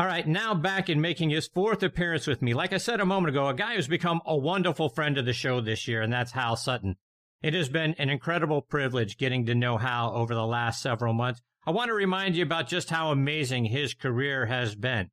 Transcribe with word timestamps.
All 0.00 0.06
right, 0.06 0.26
now 0.26 0.54
back 0.54 0.88
in 0.88 0.98
making 0.98 1.28
his 1.28 1.46
fourth 1.46 1.82
appearance 1.82 2.26
with 2.26 2.40
me. 2.40 2.54
Like 2.54 2.72
I 2.72 2.78
said 2.78 3.00
a 3.00 3.04
moment 3.04 3.36
ago, 3.36 3.48
a 3.48 3.52
guy 3.52 3.74
who's 3.74 3.86
become 3.86 4.22
a 4.24 4.34
wonderful 4.34 4.88
friend 4.88 5.18
of 5.18 5.26
the 5.26 5.34
show 5.34 5.60
this 5.60 5.86
year, 5.86 6.00
and 6.00 6.10
that's 6.10 6.32
Hal 6.32 6.56
Sutton. 6.56 6.96
It 7.42 7.52
has 7.52 7.68
been 7.68 7.92
an 7.98 8.08
incredible 8.08 8.62
privilege 8.62 9.18
getting 9.18 9.44
to 9.44 9.54
know 9.54 9.76
Hal 9.76 10.16
over 10.16 10.34
the 10.34 10.46
last 10.46 10.80
several 10.80 11.12
months. 11.12 11.42
I 11.66 11.72
want 11.72 11.90
to 11.90 11.94
remind 11.94 12.34
you 12.34 12.42
about 12.42 12.66
just 12.66 12.88
how 12.88 13.10
amazing 13.10 13.66
his 13.66 13.92
career 13.92 14.46
has 14.46 14.74
been. 14.74 15.10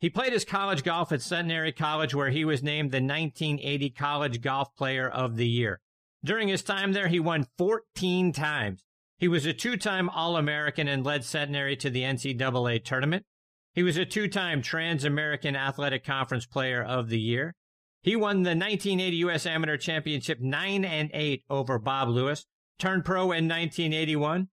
He 0.00 0.10
played 0.10 0.32
his 0.32 0.44
college 0.44 0.82
golf 0.82 1.12
at 1.12 1.22
Centenary 1.22 1.70
College, 1.70 2.12
where 2.12 2.30
he 2.30 2.44
was 2.44 2.64
named 2.64 2.90
the 2.90 2.96
1980 2.96 3.90
College 3.90 4.40
Golf 4.40 4.74
Player 4.74 5.08
of 5.08 5.36
the 5.36 5.46
Year. 5.46 5.78
During 6.24 6.48
his 6.48 6.64
time 6.64 6.94
there, 6.94 7.06
he 7.06 7.20
won 7.20 7.46
14 7.58 8.32
times. 8.32 8.84
He 9.18 9.28
was 9.28 9.46
a 9.46 9.52
two-time 9.52 10.08
All-American 10.08 10.88
and 10.88 11.04
led 11.04 11.22
Centenary 11.22 11.76
to 11.76 11.90
the 11.90 12.02
NCAA 12.02 12.82
tournament. 12.82 13.24
He 13.72 13.82
was 13.84 13.96
a 13.96 14.04
two-time 14.04 14.62
Trans-American 14.62 15.54
Athletic 15.54 16.04
Conference 16.04 16.44
Player 16.44 16.82
of 16.82 17.08
the 17.08 17.20
Year. 17.20 17.54
He 18.02 18.16
won 18.16 18.42
the 18.42 18.50
1980 18.50 19.16
U.S. 19.18 19.46
Amateur 19.46 19.76
Championship 19.76 20.40
9 20.40 20.84
and 20.84 21.10
8 21.14 21.44
over 21.48 21.78
Bob 21.78 22.08
Lewis, 22.08 22.46
turned 22.78 23.04
pro 23.04 23.24
in 23.24 23.46
1981, 23.46 24.48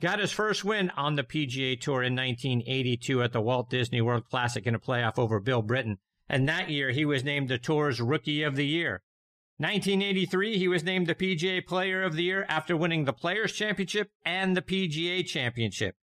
got 0.00 0.20
his 0.20 0.32
first 0.32 0.64
win 0.64 0.88
on 0.90 1.16
the 1.16 1.22
PGA 1.22 1.78
Tour 1.78 2.02
in 2.02 2.16
1982 2.16 3.22
at 3.22 3.32
the 3.32 3.42
Walt 3.42 3.68
Disney 3.68 4.00
World 4.00 4.24
Classic 4.30 4.66
in 4.66 4.74
a 4.74 4.78
playoff 4.78 5.18
over 5.18 5.38
Bill 5.38 5.62
Britton, 5.62 5.98
and 6.28 6.48
that 6.48 6.70
year 6.70 6.92
he 6.92 7.04
was 7.04 7.24
named 7.24 7.48
the 7.48 7.58
Tour's 7.58 8.00
Rookie 8.00 8.42
of 8.42 8.56
the 8.56 8.66
Year. 8.66 9.02
1983, 9.58 10.56
he 10.56 10.66
was 10.66 10.82
named 10.82 11.06
the 11.06 11.14
PGA 11.14 11.64
Player 11.64 12.02
of 12.02 12.16
the 12.16 12.22
Year 12.22 12.46
after 12.48 12.76
winning 12.76 13.04
the 13.04 13.12
Players 13.12 13.52
Championship 13.52 14.10
and 14.24 14.56
the 14.56 14.62
PGA 14.62 15.26
Championship. 15.26 15.94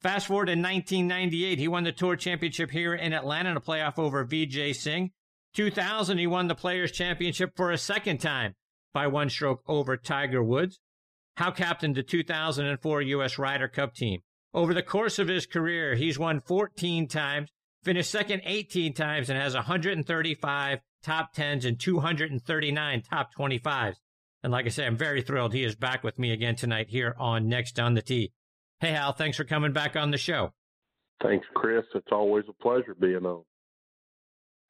Fast 0.00 0.28
forward 0.28 0.46
to 0.46 0.52
1998, 0.52 1.58
he 1.58 1.68
won 1.68 1.84
the 1.84 1.92
Tour 1.92 2.16
Championship 2.16 2.70
here 2.70 2.94
in 2.94 3.12
Atlanta 3.12 3.50
in 3.50 3.56
a 3.58 3.60
playoff 3.60 3.98
over 3.98 4.24
Vijay 4.24 4.74
Singh. 4.74 5.10
2000, 5.52 6.16
he 6.16 6.26
won 6.26 6.48
the 6.48 6.54
Players 6.54 6.90
Championship 6.90 7.54
for 7.54 7.70
a 7.70 7.76
second 7.76 8.18
time 8.18 8.54
by 8.94 9.06
one 9.06 9.28
stroke 9.28 9.62
over 9.66 9.98
Tiger 9.98 10.42
Woods. 10.42 10.80
Hal 11.36 11.52
captained 11.52 11.96
the 11.96 12.02
2004 12.02 13.02
U.S. 13.02 13.38
Ryder 13.38 13.68
Cup 13.68 13.94
team. 13.94 14.20
Over 14.54 14.72
the 14.72 14.82
course 14.82 15.18
of 15.18 15.28
his 15.28 15.44
career, 15.44 15.94
he's 15.94 16.18
won 16.18 16.40
14 16.40 17.06
times, 17.06 17.50
finished 17.82 18.10
second 18.10 18.40
18 18.46 18.94
times, 18.94 19.28
and 19.28 19.38
has 19.38 19.54
135 19.54 20.78
top 21.02 21.34
10s 21.34 21.66
and 21.66 21.78
239 21.78 23.02
top 23.02 23.34
25s. 23.38 23.96
And 24.42 24.50
like 24.50 24.64
I 24.64 24.70
said, 24.70 24.86
I'm 24.86 24.96
very 24.96 25.20
thrilled 25.20 25.52
he 25.52 25.62
is 25.62 25.74
back 25.74 26.02
with 26.02 26.18
me 26.18 26.32
again 26.32 26.56
tonight 26.56 26.88
here 26.88 27.14
on 27.18 27.48
Next 27.48 27.78
on 27.78 27.92
the 27.92 28.02
Tee. 28.02 28.32
Hey, 28.80 28.92
Hal, 28.92 29.12
thanks 29.12 29.36
for 29.36 29.44
coming 29.44 29.72
back 29.72 29.94
on 29.94 30.10
the 30.10 30.16
show. 30.16 30.52
Thanks, 31.22 31.46
Chris. 31.54 31.84
It's 31.94 32.08
always 32.10 32.44
a 32.48 32.62
pleasure 32.62 32.94
being 32.98 33.26
on. 33.26 33.44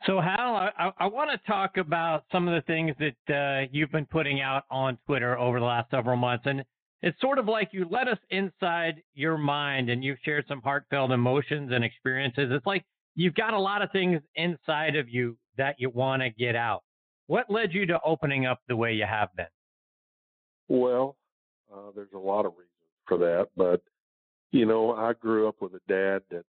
So, 0.07 0.21
Hal, 0.21 0.55
I, 0.57 0.91
I 0.99 1.07
want 1.07 1.31
to 1.31 1.39
talk 1.47 1.77
about 1.77 2.25
some 2.33 2.49
of 2.49 2.55
the 2.55 2.63
things 2.67 2.97
that 2.99 3.35
uh, 3.35 3.69
you've 3.71 3.93
been 3.93 4.07
putting 4.07 4.41
out 4.41 4.65
on 4.71 4.99
Twitter 5.07 5.39
over 5.39 5.61
the 5.61 5.67
last 5.67 5.91
several 5.91 6.17
months. 6.17 6.45
And 6.47 6.65
it's 7.03 7.21
sort 7.21 7.39
of 7.39 7.47
like 7.47 7.69
you 7.73 7.87
let 7.89 8.09
us 8.09 8.19
inside 8.31 9.03
your 9.15 9.39
mind 9.39 9.91
and 9.91 10.03
you've 10.03 10.19
shared 10.25 10.45
some 10.49 10.61
heartfelt 10.63 11.13
emotions 11.13 11.71
and 11.73 11.85
experiences. 11.85 12.49
It's 12.51 12.67
like 12.67 12.85
you've 13.15 13.35
got 13.35 13.55
a 13.55 13.61
lot 13.61 13.83
of 13.83 13.93
things 13.93 14.21
inside 14.35 14.97
of 14.97 15.09
you 15.09 15.37
that 15.57 15.77
you 15.79 15.91
want 15.91 16.23
to 16.23 16.31
get 16.31 16.57
out. 16.57 16.83
What 17.27 17.49
led 17.49 17.73
you 17.73 17.87
to 17.87 18.01
opening 18.05 18.47
up 18.47 18.61
the 18.67 18.77
way 18.77 18.95
you 18.95 19.07
have 19.09 19.29
been? 19.37 19.47
Well, 20.69 21.17
uh, 21.73 21.91
there's 21.95 22.13
a 22.15 22.19
lot 22.19 22.45
of 22.45 22.53
reasons 22.53 22.71
for 23.07 23.19
that, 23.19 23.49
but 23.57 23.83
you 24.51 24.67
know, 24.67 24.93
I 24.93 25.13
grew 25.15 25.49
up 25.49 25.57
with 25.61 25.75
a 25.75 25.81
dad 25.89 26.23
that 26.31 26.45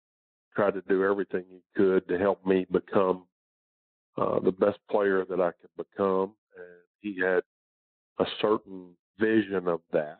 tried 0.56 0.74
to 0.76 0.82
do 0.88 1.04
everything 1.04 1.46
he 1.50 1.62
could 1.76 2.08
to 2.08 2.18
help 2.18 2.46
me 2.46 2.66
become 2.72 3.26
uh, 4.18 4.40
the 4.40 4.52
best 4.52 4.80
player 4.90 5.26
that 5.30 5.40
I 5.40 5.52
could 5.52 5.70
become, 5.78 6.34
and 6.56 6.80
he 7.00 7.20
had 7.20 7.44
a 8.20 8.26
certain 8.42 8.90
vision 9.20 9.68
of 9.68 9.82
that, 9.94 10.20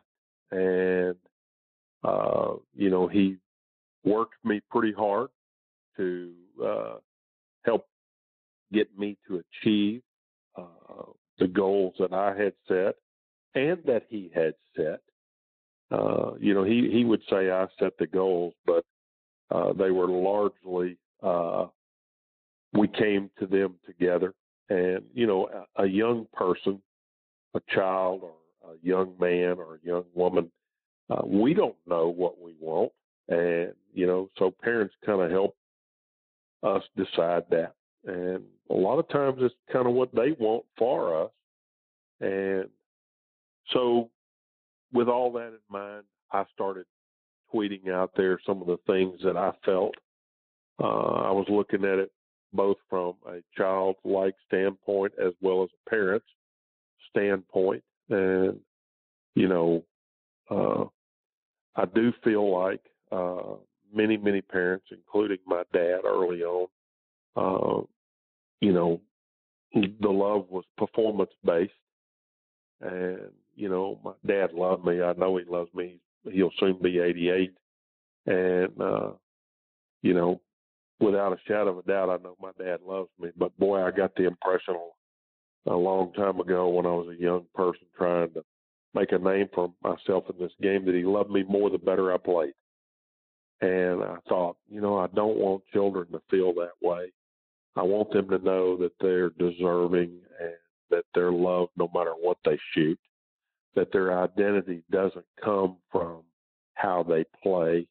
and 0.50 1.16
uh, 2.02 2.54
you 2.74 2.88
know, 2.90 3.06
he 3.06 3.36
worked 4.04 4.42
me 4.44 4.60
pretty 4.70 4.92
hard 4.92 5.28
to 5.96 6.32
uh, 6.64 6.94
help 7.64 7.86
get 8.72 8.98
me 8.98 9.18
to 9.28 9.42
achieve 9.62 10.02
uh, 10.56 10.62
the 11.38 11.46
goals 11.46 11.94
that 11.98 12.12
I 12.12 12.34
had 12.34 12.54
set 12.66 12.96
and 13.54 13.78
that 13.84 14.04
he 14.08 14.30
had 14.34 14.54
set. 14.76 15.00
Uh, 15.90 16.32
you 16.38 16.54
know, 16.54 16.62
he, 16.62 16.88
he 16.92 17.04
would 17.04 17.22
say 17.28 17.50
I 17.50 17.66
set 17.78 17.98
the 17.98 18.06
goals, 18.06 18.54
but 18.64 18.84
uh, 19.50 19.72
they 19.72 19.90
were 19.90 20.08
largely, 20.08 20.96
uh, 21.22 21.66
we 22.72 22.86
came 22.88 23.30
to 23.40 23.46
them 23.46 23.74
together. 23.84 24.34
And, 24.68 25.02
you 25.12 25.26
know, 25.26 25.66
a, 25.76 25.82
a 25.82 25.86
young 25.86 26.26
person, 26.32 26.80
a 27.54 27.60
child 27.74 28.22
or 28.22 28.72
a 28.72 28.76
young 28.86 29.14
man 29.18 29.58
or 29.58 29.74
a 29.74 29.86
young 29.86 30.04
woman, 30.14 30.50
uh, 31.10 31.22
we 31.26 31.54
don't 31.54 31.74
know 31.88 32.08
what 32.08 32.40
we 32.40 32.54
want. 32.60 32.92
And, 33.28 33.72
you 33.92 34.06
know, 34.06 34.30
so 34.38 34.54
parents 34.62 34.94
kind 35.04 35.20
of 35.20 35.30
help 35.30 35.56
us 36.62 36.82
decide 36.96 37.44
that. 37.50 37.74
And 38.06 38.44
a 38.70 38.74
lot 38.74 38.98
of 38.98 39.08
times 39.08 39.38
it's 39.40 39.54
kind 39.72 39.88
of 39.88 39.94
what 39.94 40.14
they 40.14 40.32
want 40.38 40.64
for 40.78 41.24
us. 41.24 41.30
And 42.20 42.68
so 43.72 44.08
with 44.92 45.08
all 45.08 45.32
that 45.32 45.48
in 45.48 45.58
mind, 45.68 46.04
I 46.32 46.44
started 46.52 46.86
tweeting 47.52 47.88
out 47.90 48.12
there 48.16 48.38
some 48.46 48.60
of 48.60 48.66
the 48.66 48.78
things 48.86 49.20
that 49.24 49.36
I 49.36 49.52
felt. 49.64 49.94
Uh, 50.82 51.28
I 51.28 51.30
was 51.30 51.46
looking 51.48 51.84
at 51.84 51.98
it 51.98 52.12
both 52.52 52.76
from 52.88 53.14
a 53.26 53.40
child-like 53.56 54.34
standpoint 54.46 55.12
as 55.24 55.32
well 55.40 55.62
as 55.62 55.68
a 55.86 55.90
parent's 55.90 56.26
standpoint, 57.10 57.82
and 58.08 58.58
you 59.34 59.48
know, 59.48 59.84
uh, 60.50 60.84
I 61.76 61.84
do 61.94 62.12
feel 62.24 62.52
like 62.52 62.80
uh, 63.12 63.54
many, 63.94 64.16
many 64.16 64.40
parents, 64.40 64.86
including 64.90 65.38
my 65.46 65.62
dad, 65.72 66.00
early 66.04 66.42
on, 66.42 66.66
uh, 67.36 67.82
you 68.60 68.72
know, 68.72 69.00
the 69.74 70.08
love 70.08 70.46
was 70.50 70.64
performance 70.76 71.30
based, 71.44 71.72
and 72.80 73.20
you 73.54 73.68
know, 73.68 73.98
my 74.04 74.12
dad 74.26 74.52
loved 74.52 74.84
me. 74.84 75.02
I 75.02 75.12
know 75.14 75.36
he 75.36 75.44
loves 75.44 75.72
me. 75.74 75.98
He'll 76.30 76.52
soon 76.58 76.78
be 76.82 76.98
88. 76.98 77.52
And, 78.26 78.80
uh, 78.80 79.10
you 80.02 80.14
know, 80.14 80.40
without 81.00 81.32
a 81.32 81.38
shadow 81.46 81.70
of 81.70 81.78
a 81.78 81.82
doubt, 81.82 82.10
I 82.10 82.22
know 82.22 82.36
my 82.40 82.52
dad 82.62 82.80
loves 82.86 83.10
me. 83.18 83.30
But 83.36 83.56
boy, 83.58 83.82
I 83.82 83.90
got 83.90 84.14
the 84.14 84.26
impression 84.26 84.76
a 85.66 85.74
long 85.74 86.12
time 86.12 86.40
ago 86.40 86.68
when 86.68 86.86
I 86.86 86.90
was 86.90 87.08
a 87.08 87.20
young 87.20 87.46
person 87.54 87.86
trying 87.96 88.32
to 88.34 88.44
make 88.94 89.12
a 89.12 89.18
name 89.18 89.48
for 89.54 89.72
myself 89.82 90.24
in 90.30 90.38
this 90.38 90.52
game 90.60 90.84
that 90.86 90.94
he 90.94 91.04
loved 91.04 91.30
me 91.30 91.44
more 91.44 91.70
the 91.70 91.78
better 91.78 92.12
I 92.12 92.18
played. 92.18 92.54
And 93.60 94.02
I 94.02 94.16
thought, 94.28 94.56
you 94.68 94.80
know, 94.80 94.98
I 94.98 95.06
don't 95.08 95.36
want 95.36 95.62
children 95.72 96.06
to 96.12 96.22
feel 96.30 96.54
that 96.54 96.72
way. 96.82 97.12
I 97.76 97.82
want 97.82 98.10
them 98.12 98.28
to 98.30 98.38
know 98.38 98.76
that 98.78 98.92
they're 99.00 99.30
deserving 99.30 100.18
and 100.40 100.54
that 100.90 101.04
they're 101.14 101.32
loved 101.32 101.72
no 101.76 101.90
matter 101.94 102.12
what 102.18 102.38
they 102.44 102.58
shoot 102.74 102.98
that 103.74 103.92
their 103.92 104.18
identity 104.22 104.82
doesn't 104.90 105.24
come 105.42 105.76
from 105.90 106.22
how 106.74 107.02
they 107.02 107.24
play. 107.42 107.86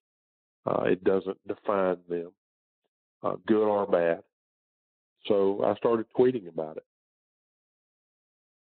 Uh, 0.66 0.84
it 0.84 1.04
doesn't 1.04 1.38
define 1.48 1.98
them, 2.08 2.32
uh, 3.24 3.36
good 3.48 3.66
or 3.66 3.86
bad. 3.88 4.22
So 5.26 5.64
I 5.64 5.76
started 5.76 6.06
tweeting 6.18 6.48
about 6.48 6.78
it. 6.78 6.84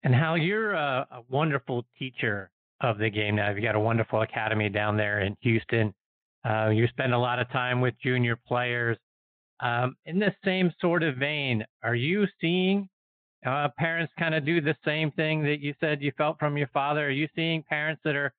And 0.04 0.16
Hal, 0.16 0.38
you're 0.38 0.74
a, 0.74 1.08
a 1.12 1.22
wonderful 1.30 1.86
teacher 1.98 2.50
of 2.82 2.98
the 2.98 3.10
game 3.10 3.36
now. 3.36 3.52
You've 3.52 3.64
got 3.64 3.76
a 3.76 3.80
wonderful 3.80 4.22
academy 4.22 4.70
down 4.70 4.98
there 4.98 5.22
in 5.22 5.36
Houston. 5.42 5.94
Uh, 6.48 6.70
you 6.70 6.88
spend 6.88 7.14
a 7.14 7.18
lot 7.18 7.40
of 7.40 7.50
time 7.52 7.82
with 7.82 7.94
junior 8.04 8.36
players. 8.48 8.98
Um, 9.60 9.96
in 10.06 10.18
the 10.18 10.34
same 10.44 10.74
sort 10.82 11.04
of 11.04 11.18
vein, 11.18 11.64
are 11.84 11.94
you 11.94 12.26
seeing 12.40 12.90
uh, 13.46 13.70
parents 13.78 14.14
kind 14.20 14.36
of 14.36 14.46
do 14.46 14.62
the 14.62 14.76
same 14.86 15.12
thing 15.12 15.44
that 15.44 15.60
you 15.60 15.74
said 15.80 16.02
you 16.02 16.12
felt 16.18 16.38
from 16.40 16.58
your 16.58 16.68
father? 16.68 17.08
Are 17.08 17.12
you 17.12 17.28
seeing 17.36 17.64
parents 17.64 18.02
that 18.06 18.16
are 18.16 18.34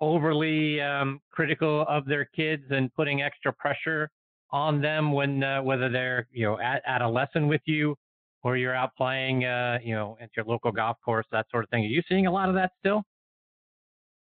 overly 0.00 0.80
um, 0.80 1.20
critical 1.30 1.84
of 1.88 2.06
their 2.06 2.24
kids 2.24 2.64
and 2.70 2.92
putting 2.94 3.22
extra 3.22 3.52
pressure 3.52 4.10
on 4.50 4.80
them 4.80 5.12
when 5.12 5.42
uh, 5.42 5.62
whether 5.62 5.88
they're 5.88 6.26
you 6.32 6.44
know 6.44 6.58
at, 6.58 6.82
at 6.86 7.02
a 7.02 7.08
lesson 7.08 7.48
with 7.48 7.60
you 7.66 7.94
or 8.42 8.56
you're 8.56 8.74
out 8.74 8.94
playing 8.96 9.44
uh, 9.44 9.78
you 9.82 9.94
know 9.94 10.16
at 10.20 10.30
your 10.36 10.44
local 10.44 10.72
golf 10.72 10.96
course 11.04 11.26
that 11.30 11.46
sort 11.50 11.64
of 11.64 11.70
thing. 11.70 11.84
Are 11.84 11.88
you 11.88 12.02
seeing 12.08 12.26
a 12.26 12.32
lot 12.32 12.48
of 12.48 12.54
that 12.54 12.72
still? 12.78 13.02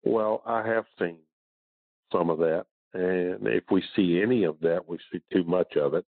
Well, 0.03 0.41
I 0.45 0.65
have 0.67 0.85
seen 0.99 1.17
some 2.11 2.29
of 2.29 2.39
that, 2.39 2.65
and 2.93 3.47
if 3.47 3.63
we 3.71 3.83
see 3.95 4.21
any 4.21 4.43
of 4.43 4.59
that, 4.61 4.87
we 4.87 4.97
see 5.11 5.21
too 5.31 5.43
much 5.43 5.75
of 5.75 5.93
it. 5.93 6.05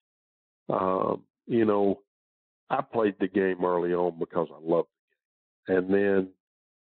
Um, 0.69 1.23
you 1.47 1.65
know, 1.65 1.99
I 2.71 2.81
played 2.81 3.15
the 3.19 3.27
game 3.27 3.63
early 3.63 3.93
on 3.93 4.17
because 4.17 4.47
I 4.51 4.59
loved 4.61 4.87
it. 5.67 5.73
and 5.73 5.93
then 5.93 6.29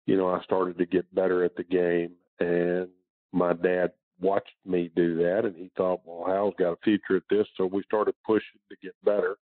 you 0.06 0.18
know 0.18 0.27
I 0.27 0.41
started 0.44 0.77
to 0.79 0.85
get 0.85 1.13
better 1.13 1.44
at 1.44 1.56
the 1.56 1.63
game, 1.63 2.12
and 2.39 2.89
my 3.31 3.53
dad 3.53 3.91
watched 4.19 4.56
me 4.65 4.89
do 4.95 5.18
that, 5.18 5.45
and 5.45 5.56
he 5.56 5.69
thought, 5.77 6.01
well, 6.06 6.25
Hal's 6.27 6.53
got 6.57 6.74
a 6.74 6.77
future 6.83 7.18
at 7.18 7.24
this, 7.29 7.47
so 7.56 7.65
we 7.65 7.83
started 7.83 8.15
pushing 8.25 8.59
to 8.69 8.77
get 8.81 8.94
better. 9.03 9.38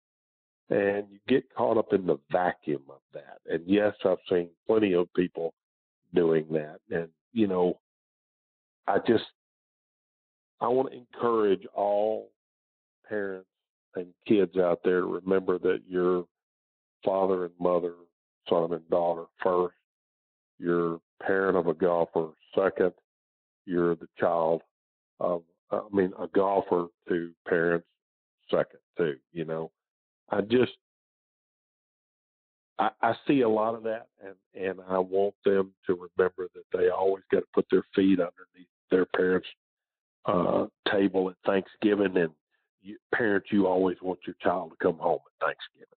And 0.69 1.05
you 1.11 1.19
get 1.27 1.43
caught 1.55 1.77
up 1.77 1.93
in 1.93 2.07
the 2.07 2.17
vacuum 2.31 2.81
of 2.89 2.99
that. 3.13 3.37
And 3.47 3.63
yes, 3.67 3.93
I've 4.03 4.17
seen 4.29 4.49
plenty 4.65 4.93
of 4.93 5.13
people 5.13 5.53
doing 6.15 6.47
that. 6.53 6.79
And, 6.89 7.07
you 7.33 7.45
know, 7.45 7.79
I 8.87 8.97
just, 8.97 9.25
I 10.59 10.67
want 10.67 10.91
to 10.91 10.97
encourage 10.97 11.67
all 11.75 12.31
parents 13.07 13.47
and 13.95 14.07
kids 14.27 14.57
out 14.57 14.81
there 14.83 15.01
to 15.01 15.07
remember 15.07 15.57
that 15.59 15.81
your 15.87 16.25
father 17.03 17.45
and 17.45 17.53
mother, 17.59 17.93
son 18.49 18.73
and 18.73 18.89
daughter 18.89 19.25
first, 19.41 19.75
your 20.59 20.99
parent 21.21 21.57
of 21.57 21.67
a 21.67 21.73
golfer 21.73 22.29
second, 22.55 22.93
you're 23.65 23.95
the 23.95 24.07
child 24.19 24.61
of, 25.19 25.43
I 25.71 25.81
mean, 25.91 26.13
a 26.19 26.27
golfer 26.27 26.87
to 27.09 27.31
parents 27.47 27.87
second 28.49 28.79
too. 28.97 29.15
You 29.33 29.45
know, 29.45 29.71
I 30.29 30.41
just 30.41 30.73
I, 32.77 32.89
I 33.01 33.13
see 33.27 33.41
a 33.41 33.49
lot 33.49 33.75
of 33.75 33.83
that, 33.83 34.07
and 34.23 34.35
and 34.53 34.79
I 34.87 34.99
want 34.99 35.35
them 35.45 35.71
to 35.87 35.93
remember 35.93 36.49
that 36.53 36.77
they 36.77 36.89
always 36.89 37.23
got 37.31 37.39
to 37.39 37.45
put 37.53 37.65
their 37.71 37.83
feet 37.95 38.19
underneath 38.19 38.67
their 38.91 39.05
parents' 39.05 39.47
uh, 40.25 40.65
table 40.91 41.29
at 41.29 41.35
Thanksgiving, 41.45 42.17
and 42.17 42.31
you, 42.85 42.97
parents, 43.13 43.47
you 43.51 43.67
always 43.67 43.97
want 44.01 44.19
your 44.25 44.35
child 44.41 44.71
to 44.71 44.75
come 44.81 44.97
home 44.97 45.19
at 45.25 45.47
Thanksgiving. 45.47 45.87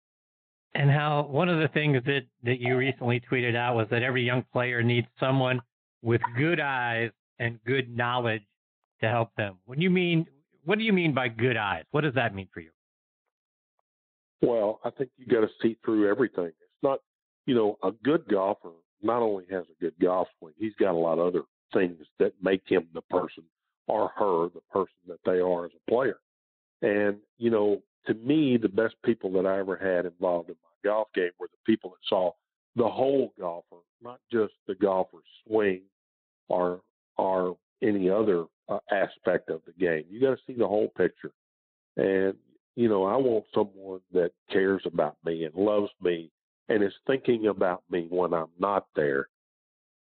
And 0.74 0.90
Hal 0.90 1.28
one 1.28 1.48
of 1.48 1.58
the 1.58 1.68
things 1.68 2.02
that 2.04 2.22
that 2.44 2.60
you 2.60 2.76
recently 2.76 3.20
tweeted 3.20 3.56
out 3.56 3.74
was 3.74 3.86
that 3.90 4.02
every 4.02 4.24
young 4.24 4.44
player 4.52 4.82
needs 4.82 5.06
someone 5.18 5.60
with 6.02 6.20
good 6.36 6.60
eyes 6.60 7.10
and 7.38 7.58
good 7.64 7.94
knowledge 7.96 8.42
to 9.00 9.08
help 9.08 9.30
them. 9.36 9.56
When 9.66 9.80
you 9.80 9.90
mean, 9.90 10.26
what 10.64 10.78
do 10.78 10.84
you 10.84 10.92
mean 10.92 11.14
by 11.14 11.28
good 11.28 11.56
eyes? 11.56 11.84
What 11.90 12.02
does 12.02 12.14
that 12.14 12.34
mean 12.34 12.48
for 12.52 12.60
you? 12.60 12.70
Well, 14.42 14.80
I 14.84 14.90
think 14.90 15.10
you 15.16 15.26
got 15.26 15.40
to 15.40 15.48
see 15.62 15.76
through 15.84 16.08
everything. 16.08 16.46
It's 16.46 16.82
not, 16.82 17.00
you 17.46 17.54
know, 17.54 17.76
a 17.82 17.90
good 18.04 18.28
golfer 18.28 18.70
not 19.02 19.22
only 19.22 19.44
has 19.50 19.64
a 19.64 19.80
good 19.80 19.94
golf 20.00 20.28
swing, 20.38 20.54
he's 20.58 20.74
got 20.78 20.92
a 20.92 20.98
lot 20.98 21.18
of 21.18 21.26
other 21.26 21.42
things 21.72 21.96
that 22.18 22.32
make 22.42 22.62
him 22.66 22.88
the 22.94 23.02
person 23.02 23.44
or 23.86 24.10
her 24.16 24.48
the 24.54 24.60
person 24.72 24.96
that 25.06 25.18
they 25.24 25.40
are 25.40 25.66
as 25.66 25.70
a 25.74 25.90
player. 25.90 26.18
And, 26.82 27.18
you 27.38 27.50
know, 27.50 27.82
to 28.06 28.14
me, 28.14 28.56
the 28.56 28.68
best 28.68 28.94
people 29.04 29.32
that 29.32 29.46
I 29.46 29.58
ever 29.58 29.76
had 29.76 30.06
involved 30.06 30.48
in 30.48 30.56
my 30.62 30.90
golf 30.90 31.08
game 31.14 31.30
were 31.38 31.48
the 31.48 31.72
people 31.72 31.90
that 31.90 32.08
saw 32.08 32.32
the 32.76 32.88
whole 32.88 33.32
golfer, 33.38 33.76
not 34.02 34.20
just 34.32 34.52
the 34.66 34.74
golfer's 34.74 35.24
swing 35.46 35.82
or 36.48 36.80
or 37.16 37.56
any 37.82 38.08
other 38.08 38.44
uh, 38.68 38.78
aspect 38.90 39.50
of 39.50 39.60
the 39.66 39.72
game. 39.72 40.04
You 40.08 40.20
got 40.20 40.30
to 40.30 40.42
see 40.46 40.52
the 40.52 40.68
whole 40.68 40.88
picture. 40.96 41.32
And, 41.96 42.34
you 42.76 42.88
know, 42.88 43.04
I 43.04 43.16
want 43.16 43.44
someone 43.52 44.00
that 44.12 44.30
cares 44.50 44.82
about 44.84 45.16
me 45.24 45.44
and 45.44 45.54
loves 45.54 45.90
me 46.00 46.30
and 46.68 46.82
is 46.82 46.92
thinking 47.06 47.48
about 47.48 47.82
me 47.90 48.06
when 48.08 48.32
I'm 48.32 48.50
not 48.58 48.86
there. 48.94 49.28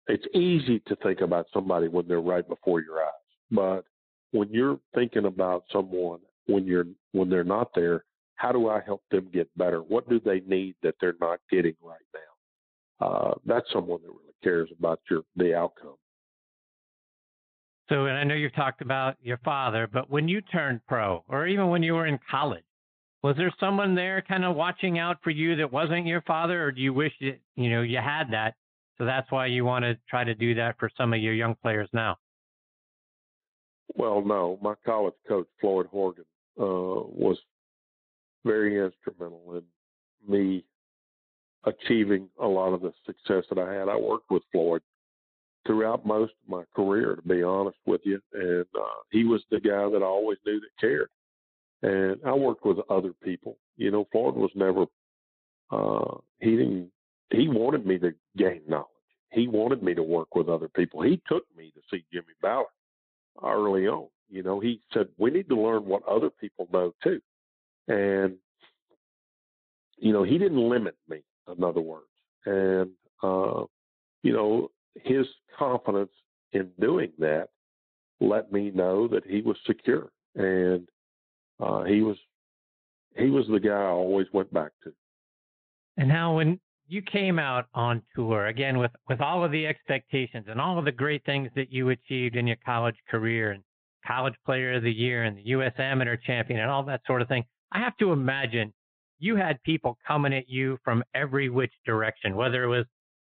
It's 0.08 0.26
easy 0.34 0.80
to 0.88 0.96
think 0.98 1.22
about 1.22 1.48
somebody 1.54 1.88
when 1.88 2.08
they're 2.08 2.22
right 2.22 2.48
before 2.48 2.82
your 2.82 3.02
eyes, 3.04 3.12
but 3.52 3.84
when 4.32 4.50
you're 4.50 4.80
thinking 4.96 5.26
about 5.26 5.66
someone 5.72 6.20
when 6.48 6.66
you're 6.66 6.86
when 7.12 7.30
they're 7.30 7.44
not 7.44 7.70
there, 7.76 8.04
how 8.36 8.52
do 8.52 8.70
I 8.70 8.82
help 8.82 9.04
them 9.12 9.30
get 9.32 9.50
better? 9.58 9.80
What 9.80 10.10
do 10.10 10.20
they 10.20 10.42
need 10.42 10.76
that 10.84 10.96
they're 11.00 11.16
not 11.22 11.40
getting 11.50 11.76
right 11.82 12.00
now? 12.14 13.08
Uh, 13.08 13.34
that's 13.46 13.72
someone 13.72 14.02
that 14.02 14.10
really 14.10 14.36
cares 14.44 14.70
about 14.78 15.00
your 15.10 15.22
the 15.36 15.56
outcome. 15.56 15.96
So, 17.90 18.06
and 18.06 18.18
I 18.18 18.24
know 18.24 18.36
you've 18.36 18.56
talked 18.56 18.82
about 18.82 19.18
your 19.22 19.38
father, 19.44 19.88
but 19.92 20.10
when 20.10 20.28
you 20.28 20.40
turned 20.42 20.80
pro, 20.88 21.26
or 21.28 21.46
even 21.46 21.68
when 21.70 21.84
you 21.84 21.94
were 21.94 22.06
in 22.06 22.20
college, 22.30 22.64
was 23.22 23.36
there 23.38 23.54
someone 23.60 23.96
there 23.96 24.22
kind 24.22 24.46
of 24.46 24.56
watching 24.56 24.98
out 24.98 25.18
for 25.24 25.30
you 25.30 25.56
that 25.58 25.72
wasn't 25.72 26.06
your 26.06 26.22
father, 26.22 26.64
or 26.64 26.72
do 26.72 26.82
you 26.82 26.94
wish 26.94 27.12
that 27.22 27.40
you 27.56 27.70
know 27.70 27.82
you 27.82 27.98
had 27.98 28.32
that? 28.32 28.56
So 28.98 29.06
that's 29.06 29.32
why 29.32 29.48
you 29.48 29.66
want 29.66 29.84
to 29.84 29.98
try 30.10 30.24
to 30.24 30.34
do 30.34 30.56
that 30.56 30.78
for 30.80 30.90
some 30.96 31.14
of 31.14 31.20
your 31.20 31.34
young 31.34 31.56
players 31.62 31.90
now. 31.92 32.18
Well, 33.96 34.24
no, 34.24 34.58
my 34.62 34.76
college 34.86 35.14
coach 35.28 35.48
Floyd 35.60 35.88
Horgan 35.88 36.26
uh, 36.60 36.64
was 36.64 37.38
very 38.46 38.84
instrumental 38.84 39.42
in 39.56 39.64
me 40.28 40.64
achieving 41.66 42.28
a 42.42 42.48
lot 42.48 42.74
of 42.74 42.82
the 42.82 42.94
success 43.06 43.44
that 43.50 43.60
I 43.60 43.74
had. 43.74 43.90
I 43.90 43.96
worked 43.96 44.32
with 44.32 44.44
Floyd 44.52 44.82
throughout 45.66 46.06
most 46.06 46.34
of 46.44 46.50
my 46.50 46.64
career, 46.76 47.16
to 47.16 47.22
be 47.22 47.44
honest 47.44 47.78
with 47.86 48.02
you. 48.04 48.20
And 48.34 48.66
uh, 48.76 49.02
he 49.12 49.26
was 49.26 49.44
the 49.52 49.60
guy 49.60 49.90
that 49.90 50.02
I 50.02 50.06
always 50.06 50.40
knew 50.46 50.60
that 50.60 50.70
cared. 50.80 51.10
And 51.84 52.20
I 52.26 52.34
worked 52.34 52.66
with 52.66 52.78
other 52.90 53.14
people. 53.24 53.58
You 53.78 53.92
know, 53.92 54.08
Floyd 54.12 54.36
was 54.36 54.52
never. 54.56 54.86
Uh, 55.72 56.18
he 56.40 56.52
didn't. 56.52 56.92
He 57.32 57.48
wanted 57.48 57.86
me 57.86 57.98
to 58.00 58.14
gain 58.38 58.62
knowledge. 58.68 58.88
He 59.32 59.48
wanted 59.48 59.82
me 59.82 59.94
to 59.94 60.04
work 60.04 60.36
with 60.36 60.50
other 60.50 60.68
people. 60.68 61.02
He 61.02 61.22
took 61.28 61.44
me 61.58 61.72
to 61.74 61.82
see 61.90 62.04
Jimmy 62.12 62.34
Ballard 62.42 62.68
early 63.44 63.88
on. 63.88 64.08
You 64.30 64.44
know, 64.44 64.60
he 64.60 64.80
said 64.94 65.08
we 65.18 65.30
need 65.32 65.50
to 65.50 65.60
learn 65.60 65.86
what 65.86 66.08
other 66.08 66.30
people 66.30 66.68
know 66.72 66.94
too. 67.04 67.22
And 67.88 68.36
you 69.98 70.14
know, 70.14 70.24
he 70.24 70.38
didn't 70.38 70.70
limit 70.70 70.96
me. 71.08 71.22
In 71.56 71.64
other 71.64 71.82
words, 71.82 72.06
and 72.46 72.92
uh, 73.22 73.66
you 74.24 74.34
know, 74.34 74.70
his 75.04 75.26
confidence 75.58 76.12
in 76.54 76.70
doing 76.80 77.12
that 77.20 77.50
let 78.20 78.52
me 78.52 78.72
know 78.72 79.08
that 79.08 79.26
he 79.26 79.42
was 79.42 79.58
secure 79.66 80.10
and 80.36 80.88
uh, 81.60 81.84
he 81.84 82.02
was 82.02 82.18
he 83.18 83.30
was 83.30 83.46
the 83.52 83.60
guy 83.60 83.72
I 83.72 83.88
always 83.88 84.28
went 84.32 84.54
back 84.54 84.72
to. 84.84 84.94
And 85.98 86.10
Hal 86.10 86.36
when 86.36 86.60
you 86.92 87.02
came 87.02 87.40
out 87.40 87.68
on 87.74 88.02
tour 88.14 88.48
again 88.48 88.78
with 88.78 88.92
with 89.08 89.22
all 89.22 89.46
of 89.46 89.52
the 89.52 89.66
expectations 89.66 90.46
and 90.50 90.60
all 90.60 90.78
of 90.78 90.84
the 90.84 90.92
great 90.92 91.24
things 91.26 91.50
that 91.56 91.72
you 91.72 91.90
achieved 91.90 92.36
in 92.36 92.46
your 92.46 92.58
college 92.66 92.98
career 93.10 93.52
and 93.52 93.64
college 94.06 94.34
player 94.46 94.74
of 94.74 94.84
the 94.84 94.92
year 94.92 95.24
and 95.24 95.38
the 95.38 95.44
U.S. 95.46 95.72
amateur 95.78 96.18
champion 96.18 96.60
and 96.60 96.70
all 96.70 96.84
that 96.84 97.00
sort 97.08 97.22
of 97.22 97.30
thing, 97.30 97.46
I 97.72 97.80
have 97.80 97.96
to 97.98 98.12
imagine 98.12 98.74
you 99.20 99.38
had 99.38 99.64
people 99.64 99.98
coming 100.06 100.34
at 100.34 100.50
you 100.50 100.78
from 100.84 101.02
every 101.16 101.48
which 101.50 101.72
direction, 101.86 102.36
whether 102.36 102.64
it 102.66 102.68
was 102.68 102.86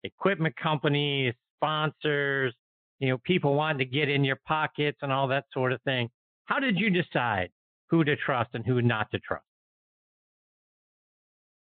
equipment 0.02 0.56
companies, 0.56 1.32
sponsors, 1.56 2.52
you 2.99 3.08
know, 3.08 3.18
people 3.25 3.54
wanting 3.54 3.78
to 3.78 3.84
get 3.84 4.08
in 4.08 4.25
your 4.25 4.40
pockets 4.49 4.99
and 5.02 5.12
all 5.12 5.28
that 5.28 5.44
sort 5.52 5.73
of 5.73 5.80
thing. 5.82 6.08
How 6.46 6.58
did 6.58 6.76
you 6.76 6.90
decide 6.90 7.50
who 7.88 8.02
to 8.02 8.16
trust 8.16 8.50
and 8.54 8.66
who 8.66 8.82
not 8.82 9.12
to 9.12 9.20
trust? 9.20 9.44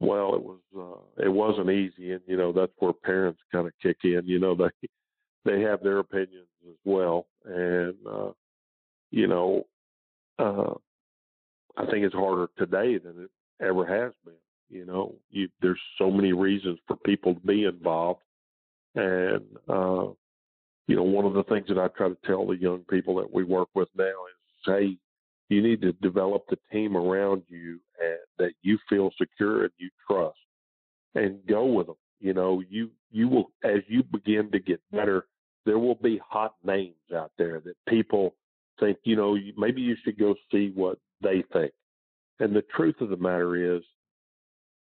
Well, 0.00 0.34
it 0.34 0.42
was 0.42 0.58
uh, 0.76 1.24
it 1.24 1.28
wasn't 1.28 1.70
easy, 1.70 2.12
and 2.12 2.22
you 2.26 2.36
know 2.36 2.52
that's 2.52 2.72
where 2.78 2.92
parents 2.92 3.40
kind 3.52 3.66
of 3.66 3.72
kick 3.82 3.98
in. 4.04 4.22
You 4.24 4.38
know 4.38 4.54
they 4.56 4.88
they 5.44 5.60
have 5.62 5.82
their 5.82 5.98
opinions 5.98 6.48
as 6.68 6.76
well, 6.84 7.26
and 7.44 7.94
uh, 8.10 8.30
you 9.10 9.26
know 9.26 9.66
uh, 10.38 10.74
I 11.76 11.86
think 11.86 12.04
it's 12.04 12.14
harder 12.14 12.48
today 12.58 12.98
than 12.98 13.24
it 13.24 13.30
ever 13.64 13.86
has 13.86 14.12
been. 14.24 14.34
You 14.68 14.86
know, 14.86 15.14
you, 15.30 15.48
there's 15.60 15.80
so 15.98 16.10
many 16.10 16.32
reasons 16.32 16.78
for 16.86 16.96
people 16.96 17.34
to 17.34 17.40
be 17.40 17.64
involved, 17.64 18.20
and, 18.94 19.42
uh, 19.68 20.06
you 20.86 20.96
know, 20.96 21.02
one 21.02 21.24
of 21.24 21.34
the 21.34 21.42
things 21.44 21.66
that 21.68 21.78
I 21.78 21.88
try 21.88 22.08
to 22.08 22.16
tell 22.24 22.46
the 22.46 22.56
young 22.56 22.84
people 22.90 23.16
that 23.16 23.32
we 23.32 23.44
work 23.44 23.68
with 23.74 23.88
now 23.96 24.04
is, 24.04 24.64
hey, 24.66 24.96
you 25.50 25.60
need 25.60 25.82
to 25.82 25.92
develop 25.94 26.44
the 26.48 26.58
team 26.72 26.96
around 26.96 27.42
you 27.48 27.78
and, 28.00 28.18
that 28.38 28.52
you 28.62 28.78
feel 28.88 29.10
secure 29.18 29.64
and 29.64 29.72
you 29.76 29.90
trust 30.08 30.38
and 31.14 31.38
go 31.46 31.66
with 31.66 31.88
them. 31.88 31.96
You 32.20 32.32
know, 32.32 32.62
you, 32.70 32.90
you 33.10 33.28
will, 33.28 33.50
as 33.64 33.80
you 33.88 34.02
begin 34.02 34.50
to 34.52 34.58
get 34.58 34.80
better, 34.92 35.26
there 35.66 35.78
will 35.78 35.96
be 35.96 36.20
hot 36.26 36.54
names 36.64 36.94
out 37.14 37.32
there 37.36 37.60
that 37.60 37.74
people 37.88 38.34
think, 38.78 38.98
you 39.04 39.16
know, 39.16 39.36
maybe 39.58 39.82
you 39.82 39.96
should 40.04 40.18
go 40.18 40.34
see 40.50 40.72
what 40.74 40.98
they 41.22 41.44
think. 41.52 41.72
And 42.38 42.54
the 42.54 42.64
truth 42.74 43.00
of 43.00 43.10
the 43.10 43.16
matter 43.16 43.76
is, 43.76 43.82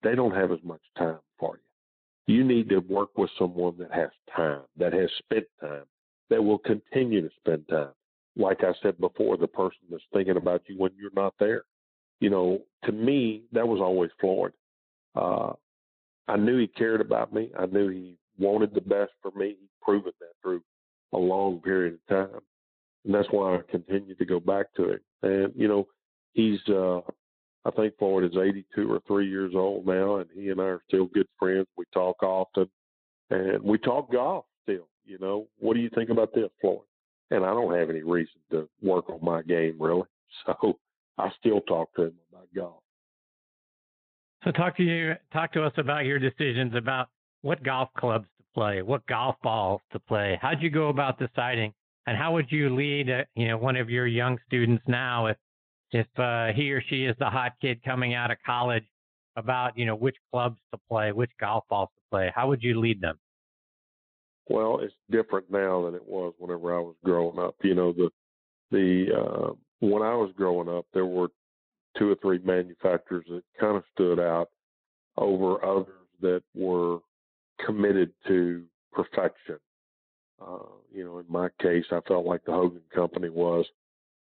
they 0.02 0.14
don't 0.14 0.34
have 0.34 0.52
as 0.52 0.62
much 0.62 0.82
time 0.96 1.18
for 1.38 1.56
you. 1.56 2.36
You 2.36 2.44
need 2.44 2.68
to 2.68 2.78
work 2.78 3.16
with 3.16 3.30
someone 3.38 3.76
that 3.78 3.92
has 3.92 4.10
time, 4.36 4.60
that 4.76 4.92
has 4.92 5.10
spent 5.18 5.46
time, 5.60 5.84
that 6.30 6.42
will 6.42 6.58
continue 6.58 7.22
to 7.22 7.30
spend 7.40 7.66
time. 7.68 7.90
Like 8.38 8.62
I 8.62 8.72
said 8.82 8.98
before, 9.00 9.36
the 9.36 9.48
person 9.48 9.80
that's 9.90 10.02
thinking 10.12 10.36
about 10.36 10.62
you 10.68 10.76
when 10.78 10.92
you're 10.98 11.10
not 11.14 11.34
there. 11.38 11.64
you 12.20 12.30
know, 12.30 12.60
to 12.84 12.92
me, 12.92 13.42
that 13.52 13.66
was 13.66 13.80
always 13.80 14.10
Floyd. 14.20 14.52
Uh, 15.14 15.52
I 16.26 16.36
knew 16.36 16.58
he 16.58 16.66
cared 16.66 17.00
about 17.00 17.32
me. 17.32 17.50
I 17.58 17.66
knew 17.66 17.88
he 17.88 18.16
wanted 18.38 18.74
the 18.74 18.80
best 18.80 19.12
for 19.22 19.30
me. 19.32 19.56
He's 19.60 19.68
proven 19.82 20.12
that 20.20 20.32
through 20.42 20.62
a 21.12 21.18
long 21.18 21.60
period 21.60 21.94
of 21.94 22.16
time. 22.30 22.40
And 23.04 23.14
that's 23.14 23.28
why 23.30 23.56
I 23.56 23.60
continue 23.70 24.14
to 24.14 24.24
go 24.24 24.40
back 24.40 24.66
to 24.76 24.90
it. 24.90 25.02
And, 25.22 25.52
you 25.56 25.68
know, 25.68 25.86
he's, 26.32 26.60
uh, 26.68 26.98
I 27.64 27.70
think 27.76 27.94
Floyd 27.98 28.24
is 28.24 28.36
82 28.36 28.90
or 28.90 29.00
three 29.06 29.28
years 29.28 29.52
old 29.54 29.86
now, 29.86 30.16
and 30.16 30.28
he 30.34 30.50
and 30.50 30.60
I 30.60 30.64
are 30.64 30.82
still 30.88 31.06
good 31.06 31.28
friends. 31.38 31.66
We 31.76 31.84
talk 31.92 32.22
often, 32.22 32.68
and 33.30 33.62
we 33.62 33.78
talk 33.78 34.12
golf 34.12 34.44
still. 34.62 34.88
You 35.04 35.18
know, 35.20 35.48
what 35.58 35.74
do 35.74 35.80
you 35.80 35.90
think 35.94 36.10
about 36.10 36.34
this, 36.34 36.50
Floyd? 36.60 36.80
And 37.30 37.44
I 37.44 37.48
don't 37.48 37.74
have 37.74 37.90
any 37.90 38.02
reason 38.02 38.40
to 38.50 38.68
work 38.82 39.10
on 39.10 39.18
my 39.22 39.42
game 39.42 39.76
really, 39.78 40.02
so 40.46 40.78
I 41.18 41.30
still 41.38 41.60
talk 41.62 41.94
to 41.94 42.04
him 42.04 42.14
about 42.30 42.48
golf. 42.54 42.82
So 44.44 44.52
talk 44.52 44.76
to 44.76 44.82
you, 44.82 45.14
talk 45.32 45.52
to 45.54 45.64
us 45.64 45.72
about 45.76 46.04
your 46.04 46.18
decisions 46.18 46.74
about 46.76 47.08
what 47.42 47.62
golf 47.62 47.88
clubs 47.98 48.26
to 48.38 48.44
play, 48.54 48.82
what 48.82 49.04
golf 49.06 49.36
balls 49.42 49.80
to 49.92 49.98
play. 49.98 50.38
How'd 50.40 50.62
you 50.62 50.70
go 50.70 50.88
about 50.88 51.18
deciding, 51.18 51.74
and 52.06 52.16
how 52.16 52.32
would 52.34 52.50
you 52.50 52.74
lead, 52.74 53.10
uh, 53.10 53.24
you 53.34 53.48
know, 53.48 53.58
one 53.58 53.76
of 53.76 53.90
your 53.90 54.06
young 54.06 54.38
students 54.46 54.84
now 54.86 55.26
if 55.26 55.36
if 55.90 56.06
uh, 56.18 56.52
he 56.54 56.70
or 56.72 56.82
she 56.88 57.04
is 57.04 57.16
the 57.18 57.30
hot 57.30 57.52
kid 57.60 57.82
coming 57.82 58.14
out 58.14 58.30
of 58.30 58.36
college 58.44 58.84
about 59.36 59.76
you 59.76 59.86
know 59.86 59.94
which 59.94 60.16
clubs 60.30 60.58
to 60.72 60.80
play, 60.88 61.12
which 61.12 61.30
golf 61.40 61.64
balls 61.68 61.88
to 61.96 62.02
play? 62.10 62.32
How 62.34 62.48
would 62.48 62.62
you 62.62 62.78
lead 62.78 63.00
them? 63.00 63.18
Well, 64.48 64.80
it's 64.80 64.94
different 65.10 65.50
now 65.50 65.84
than 65.84 65.94
it 65.94 66.06
was 66.06 66.32
whenever 66.38 66.76
I 66.76 66.80
was 66.80 66.96
growing 67.04 67.38
up. 67.38 67.54
You 67.62 67.74
know, 67.74 67.92
the 67.92 68.10
the 68.70 69.06
uh, 69.14 69.52
when 69.80 70.02
I 70.02 70.14
was 70.14 70.32
growing 70.36 70.68
up, 70.68 70.86
there 70.92 71.06
were 71.06 71.28
two 71.98 72.10
or 72.10 72.16
three 72.22 72.38
manufacturers 72.44 73.24
that 73.28 73.42
kind 73.60 73.76
of 73.76 73.84
stood 73.94 74.18
out 74.20 74.48
over 75.16 75.64
others 75.64 76.06
that 76.20 76.42
were 76.54 76.98
committed 77.64 78.12
to 78.26 78.64
perfection. 78.92 79.58
Uh, 80.40 80.58
you 80.92 81.04
know, 81.04 81.18
in 81.18 81.26
my 81.28 81.48
case, 81.60 81.84
I 81.90 82.00
felt 82.06 82.24
like 82.24 82.44
the 82.44 82.52
Hogan 82.52 82.82
Company 82.94 83.28
was 83.28 83.66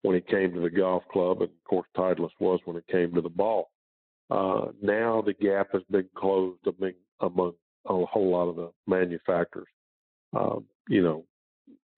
when 0.02 0.16
it 0.16 0.28
came 0.28 0.54
to 0.54 0.60
the 0.60 0.70
golf 0.70 1.02
club, 1.12 1.42
and 1.42 1.50
of 1.50 1.64
course, 1.68 1.88
Titleist 1.96 2.30
was 2.40 2.60
when 2.64 2.76
it 2.76 2.86
came 2.86 3.12
to 3.14 3.20
the 3.20 3.28
ball. 3.28 3.70
Uh, 4.30 4.66
now 4.80 5.22
the 5.24 5.32
gap 5.34 5.68
has 5.72 5.82
been 5.90 6.08
closed 6.16 6.60
among, 6.66 6.92
among 7.20 7.52
a 7.86 8.06
whole 8.06 8.30
lot 8.30 8.48
of 8.48 8.56
the 8.56 8.70
manufacturers. 8.86 9.66
Um, 10.36 10.64
you 10.88 11.02
know, 11.02 11.24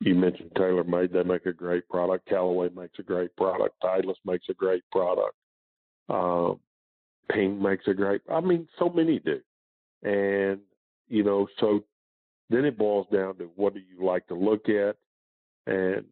you 0.00 0.14
mentioned 0.14 0.50
TaylorMade; 0.56 1.12
they 1.12 1.22
make 1.22 1.46
a 1.46 1.52
great 1.52 1.88
product. 1.88 2.28
Callaway 2.28 2.68
makes 2.74 2.98
a 2.98 3.02
great 3.02 3.34
product. 3.36 3.74
Titleist 3.82 4.14
makes 4.24 4.48
a 4.48 4.54
great 4.54 4.82
product. 4.90 5.34
Um, 6.08 6.58
Ping 7.30 7.60
makes 7.62 7.86
a 7.86 7.94
great. 7.94 8.22
I 8.30 8.40
mean, 8.40 8.66
so 8.78 8.88
many 8.88 9.18
do, 9.18 9.40
and 10.02 10.60
you 11.08 11.22
know, 11.22 11.46
so 11.58 11.84
then 12.48 12.64
it 12.64 12.78
boils 12.78 13.06
down 13.12 13.36
to 13.36 13.50
what 13.56 13.74
do 13.74 13.80
you 13.80 14.04
like 14.04 14.26
to 14.28 14.34
look 14.34 14.68
at, 14.68 14.96
and 15.66 16.04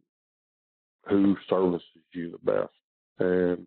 who 1.08 1.36
services 1.48 1.82
you 2.12 2.32
the 2.32 2.52
best, 2.52 2.72
and 3.18 3.66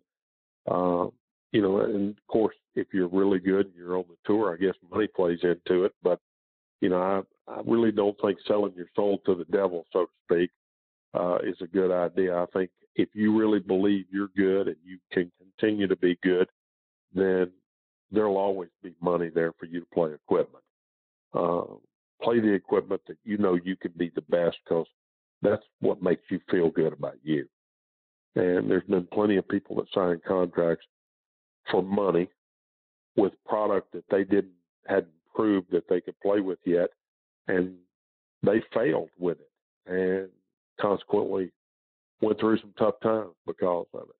um, 0.69 1.11
you 1.51 1.61
know, 1.61 1.79
and 1.79 2.11
of 2.11 2.27
course, 2.27 2.55
if 2.75 2.87
you're 2.93 3.07
really 3.07 3.39
good 3.39 3.65
and 3.65 3.75
you're 3.75 3.97
on 3.97 4.05
the 4.07 4.15
tour, 4.25 4.53
I 4.53 4.63
guess 4.63 4.75
money 4.91 5.07
plays 5.07 5.39
into 5.43 5.85
it. 5.85 5.93
But 6.03 6.19
you 6.79 6.89
know, 6.89 7.25
I 7.51 7.59
I 7.59 7.61
really 7.65 7.91
don't 7.91 8.19
think 8.21 8.39
selling 8.47 8.73
your 8.75 8.87
soul 8.95 9.21
to 9.25 9.35
the 9.35 9.45
devil, 9.45 9.85
so 9.91 10.05
to 10.05 10.11
speak, 10.25 10.51
uh, 11.13 11.37
is 11.43 11.57
a 11.61 11.67
good 11.67 11.91
idea. 11.91 12.35
I 12.35 12.45
think 12.53 12.69
if 12.95 13.09
you 13.13 13.37
really 13.37 13.59
believe 13.59 14.05
you're 14.11 14.29
good 14.35 14.67
and 14.67 14.77
you 14.83 14.97
can 15.11 15.31
continue 15.37 15.87
to 15.87 15.95
be 15.95 16.17
good, 16.23 16.47
then 17.13 17.51
there'll 18.11 18.37
always 18.37 18.69
be 18.83 18.93
money 19.01 19.29
there 19.33 19.53
for 19.59 19.65
you 19.65 19.81
to 19.81 19.85
play 19.93 20.13
equipment. 20.13 20.63
Uh, 21.33 21.63
play 22.21 22.39
the 22.39 22.51
equipment 22.51 23.01
that 23.07 23.17
you 23.23 23.37
know 23.37 23.57
you 23.63 23.75
can 23.75 23.91
be 23.97 24.11
the 24.15 24.21
best 24.21 24.57
because 24.65 24.85
that's 25.41 25.63
what 25.79 26.03
makes 26.03 26.23
you 26.29 26.39
feel 26.49 26.69
good 26.69 26.93
about 26.93 27.17
you. 27.23 27.47
And 28.35 28.69
there's 28.69 28.83
been 28.83 29.07
plenty 29.11 29.37
of 29.37 29.47
people 29.47 29.75
that 29.77 29.87
sign 29.93 30.21
contracts 30.25 30.85
for 31.69 31.81
money 31.81 32.29
with 33.15 33.33
product 33.45 33.91
that 33.93 34.05
they 34.09 34.23
didn't 34.23 34.53
hadn't 34.87 35.07
proved 35.35 35.67
that 35.71 35.87
they 35.89 36.01
could 36.01 36.19
play 36.21 36.39
with 36.39 36.59
yet, 36.65 36.89
and 37.47 37.75
they 38.43 38.61
failed 38.73 39.09
with 39.19 39.37
it, 39.39 39.91
and 39.91 40.29
consequently 40.79 41.51
went 42.21 42.39
through 42.39 42.59
some 42.59 42.73
tough 42.77 42.95
times 43.01 43.33
because 43.45 43.87
of 43.93 44.03
it. 44.03 44.15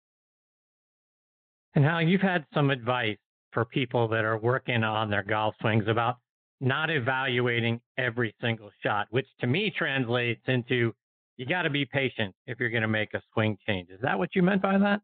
And 1.75 1.85
Hal 1.85 2.01
you've 2.01 2.21
had 2.21 2.45
some 2.53 2.69
advice 2.69 3.17
for 3.51 3.65
people 3.65 4.07
that 4.09 4.25
are 4.25 4.37
working 4.37 4.83
on 4.83 5.09
their 5.09 5.23
golf 5.23 5.55
swings 5.61 5.85
about 5.87 6.17
not 6.59 6.89
evaluating 6.89 7.81
every 7.97 8.35
single 8.39 8.69
shot, 8.83 9.07
which 9.09 9.27
to 9.39 9.47
me 9.47 9.73
translates 9.75 10.41
into 10.47 10.93
you 11.37 11.45
got 11.45 11.63
to 11.63 11.69
be 11.69 11.85
patient 11.85 12.35
if 12.45 12.59
you're 12.59 12.69
going 12.69 12.83
to 12.83 12.87
make 12.87 13.13
a 13.13 13.21
swing 13.33 13.57
change. 13.67 13.89
Is 13.89 13.99
that 14.01 14.17
what 14.17 14.35
you 14.35 14.43
meant 14.43 14.61
by 14.61 14.77
that? 14.77 15.01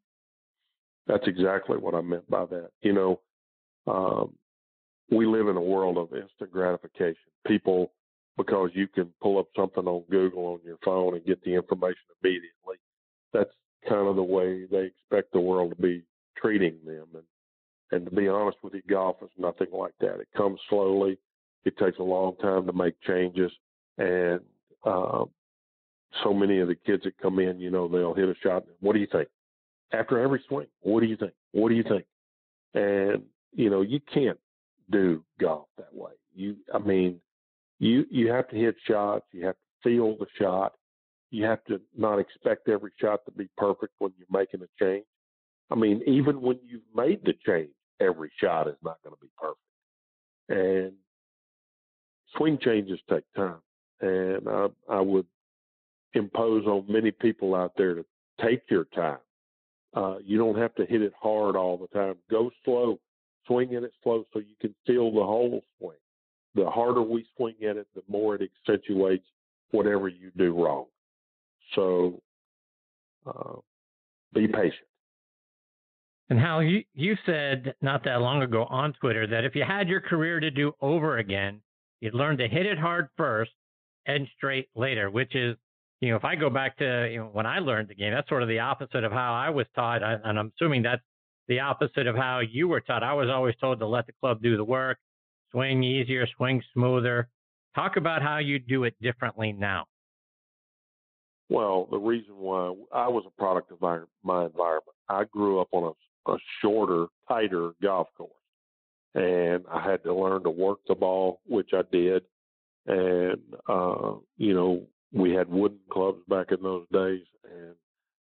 That's 1.08 1.28
exactly 1.28 1.78
what 1.78 1.96
I 1.96 2.02
meant 2.02 2.30
by 2.30 2.46
that. 2.46 2.70
You 2.82 2.94
know, 2.94 3.20
um, 3.88 4.36
we 5.10 5.26
live 5.26 5.48
in 5.48 5.58
a 5.58 5.62
world 5.62 5.98
of 5.98 6.14
instant 6.14 6.52
gratification. 6.52 7.16
People, 7.48 7.92
because 8.38 8.70
you 8.74 8.88
can 8.88 9.12
pull 9.22 9.40
up 9.40 9.48
something 9.56 9.86
on 9.86 10.04
Google 10.10 10.46
on 10.46 10.60
your 10.64 10.78
phone 10.86 11.16
and 11.16 11.26
get 11.26 11.44
the 11.44 11.56
information 11.56 11.98
immediately, 12.24 12.78
that's 13.34 13.50
kind 13.88 14.08
of 14.08 14.16
the 14.16 14.24
way 14.24 14.66
they 14.66 14.86
expect 14.86 15.34
the 15.34 15.40
world 15.40 15.72
to 15.72 15.82
be 15.82 16.04
treating 16.38 16.78
them. 16.86 17.08
And 17.14 17.24
and 17.92 18.06
to 18.06 18.12
be 18.14 18.28
honest 18.28 18.58
with 18.64 18.74
you, 18.74 18.82
golf 18.90 19.16
is 19.22 19.30
nothing 19.38 19.68
like 19.72 19.94
that. 20.02 20.20
It 20.20 20.28
comes 20.36 20.60
slowly. 20.70 21.18
It 21.64 21.78
takes 21.78 22.00
a 22.00 22.04
long 22.04 22.36
time 22.38 22.66
to 22.66 22.74
make 22.74 23.00
changes, 23.02 23.52
and 23.98 24.42
uh, 24.84 25.24
so 26.24 26.34
many 26.34 26.60
of 26.60 26.68
the 26.68 26.76
kids 26.76 27.04
that 27.04 27.18
come 27.18 27.40
in, 27.40 27.60
you 27.60 27.72
know, 27.72 27.88
they'll 27.88 28.14
hit 28.14 28.30
a 28.30 28.36
shot. 28.44 28.66
What 28.82 28.94
do 28.94 29.00
you 29.00 29.08
think? 29.10 29.30
After 29.94 30.20
every 30.20 30.44
swing, 30.48 30.68
what 30.82 31.00
do 31.00 31.08
you 31.08 31.16
think? 31.16 31.34
What 31.54 31.70
do 31.70 31.76
you 31.76 31.84
think? 31.84 32.06
And 32.74 33.24
you 33.54 33.70
know, 33.70 33.82
you 33.82 34.00
can't 34.14 34.40
do 34.92 35.24
golf 35.40 35.68
that 35.78 35.94
way. 35.94 36.12
You, 36.36 36.58
I 36.74 36.80
mean, 36.80 37.20
you 37.80 38.06
you 38.10 38.32
have 38.32 38.48
to 38.50 38.56
hit 38.56 38.76
shots. 38.88 39.26
You 39.32 39.46
have 39.46 39.56
to 39.56 39.90
feel 39.90 40.18
the 40.18 40.28
shot. 40.40 40.74
You 41.30 41.46
have 41.46 41.64
to 41.66 41.82
not 41.96 42.20
expect 42.20 42.70
every 42.70 42.92
shot 43.00 43.26
to 43.26 43.32
be 43.32 43.50
perfect 43.58 43.94
when 44.00 44.14
you're 44.18 44.40
making 44.40 44.62
a 44.62 44.84
change. 44.84 45.06
I 45.70 45.76
mean, 45.76 46.02
even 46.08 46.42
when 46.42 46.60
you've 46.66 46.82
made 46.96 47.24
the 47.26 47.34
change, 47.46 47.72
every 48.00 48.32
shot 48.42 48.68
is 48.68 48.78
not 48.84 48.98
going 49.04 49.16
to 49.16 49.22
be 49.22 49.32
perfect. 49.38 49.60
And 50.50 50.94
swing 52.36 52.58
changes 52.62 53.00
take 53.10 53.26
time. 53.36 53.58
And 54.00 54.48
I, 54.48 54.68
I 54.90 55.02
would 55.02 55.26
impose 56.14 56.66
on 56.66 56.86
many 56.88 57.12
people 57.12 57.56
out 57.56 57.74
there 57.78 57.96
to 57.96 58.06
take 58.42 58.62
your 58.70 58.86
time. 58.86 59.18
Uh, 59.94 60.18
you 60.24 60.38
don't 60.38 60.58
have 60.58 60.74
to 60.76 60.86
hit 60.86 61.02
it 61.02 61.14
hard 61.20 61.56
all 61.56 61.78
the 61.78 61.88
time. 61.88 62.16
Go 62.30 62.52
slow, 62.64 63.00
swing 63.46 63.74
in 63.74 63.84
it 63.84 63.92
slow 64.04 64.26
so 64.32 64.40
you 64.40 64.56
can 64.62 64.74
feel 64.86 65.12
the 65.12 65.24
whole 65.24 65.62
swing. 65.80 65.98
The 66.58 66.70
harder 66.70 67.02
we 67.02 67.26
swing 67.38 67.56
at 67.62 67.78
it, 67.78 67.88
the 67.96 68.02
more 68.10 68.36
it 68.36 68.42
accentuates 68.42 69.26
whatever 69.72 70.08
you 70.08 70.32
do 70.36 70.54
wrong. 70.54 70.86
So 71.76 72.22
uh, 73.26 73.58
be 74.34 74.48
patient. 74.48 74.88
And 76.30 76.40
Hal, 76.40 76.64
you, 76.64 76.84
you 76.94 77.16
said 77.26 77.74
not 77.82 78.04
that 78.04 78.22
long 78.22 78.42
ago 78.42 78.66
on 78.66 78.94
Twitter 78.94 79.28
that 79.28 79.46
if 79.46 79.56
you 79.56 79.64
had 79.64 79.88
your 79.88 80.02
career 80.02 80.40
to 80.40 80.52
do 80.52 80.74
over 80.82 81.20
again, 81.20 81.62
you'd 82.02 82.14
learn 82.14 82.38
to 82.38 82.48
hit 82.48 82.66
it 82.66 82.78
hard 82.78 83.08
first 83.16 83.52
and 84.08 84.28
straight 84.36 84.68
later, 84.76 85.10
which 85.10 85.36
is, 85.36 85.56
you 86.02 86.10
know, 86.10 86.16
if 86.16 86.26
I 86.26 86.36
go 86.36 86.50
back 86.50 86.78
to 86.78 87.08
you 87.12 87.20
know, 87.20 87.30
when 87.32 87.46
I 87.46 87.60
learned 87.60 87.88
the 87.88 87.96
game, 87.96 88.14
that's 88.14 88.28
sort 88.30 88.44
of 88.44 88.50
the 88.50 88.60
opposite 88.60 89.04
of 89.04 89.12
how 89.12 89.34
I 89.34 89.50
was 89.50 89.68
taught. 89.76 90.02
And 90.04 90.40
I'm 90.40 90.52
assuming 90.56 90.82
that's 90.82 91.02
the 91.48 91.60
opposite 91.60 92.08
of 92.08 92.16
how 92.16 92.40
you 92.40 92.68
were 92.68 92.82
taught. 92.82 93.04
I 93.04 93.14
was 93.14 93.30
always 93.30 93.56
told 93.62 93.80
to 93.80 93.88
let 93.88 94.06
the 94.06 94.14
club 94.20 94.42
do 94.42 94.58
the 94.58 94.64
work, 94.64 94.98
swing 95.58 95.84
easier, 95.84 96.28
swing 96.38 96.62
smoother. 96.74 97.28
Talk 97.76 97.98
about 97.98 98.22
how 98.22 98.38
you 98.38 98.60
do 98.60 98.84
it 98.84 98.96
differently 99.02 99.52
now. 99.52 99.86
Well, 101.50 101.88
the 101.90 101.98
reason 101.98 102.36
why 102.36 102.74
I 102.94 103.08
was 103.08 103.24
a 103.26 103.42
product 103.42 103.72
of 103.72 103.82
my, 103.82 104.00
my 104.24 104.46
environment. 104.46 104.96
I 105.10 105.24
grew 105.32 105.60
up 105.60 105.70
on 105.72 105.84
a 105.84 105.92
a 106.28 106.38
shorter, 106.62 107.06
tighter 107.28 107.72
golf 107.82 108.08
course. 108.18 108.32
And 109.16 109.64
I 109.72 109.82
had 109.82 110.04
to 110.04 110.14
learn 110.14 110.44
to 110.44 110.50
work 110.50 110.80
the 110.88 110.96
ball, 110.96 111.40
which 111.48 111.70
I 111.74 111.82
did. 111.92 112.24
And, 112.86 113.42
uh, 113.68 114.16
you 114.38 114.54
know, 114.54 114.84
we 115.12 115.32
had 115.32 115.50
wooden 115.50 115.80
clubs 115.90 116.22
back 116.28 116.52
in 116.52 116.62
those 116.62 116.86
days, 116.92 117.24
and 117.44 117.74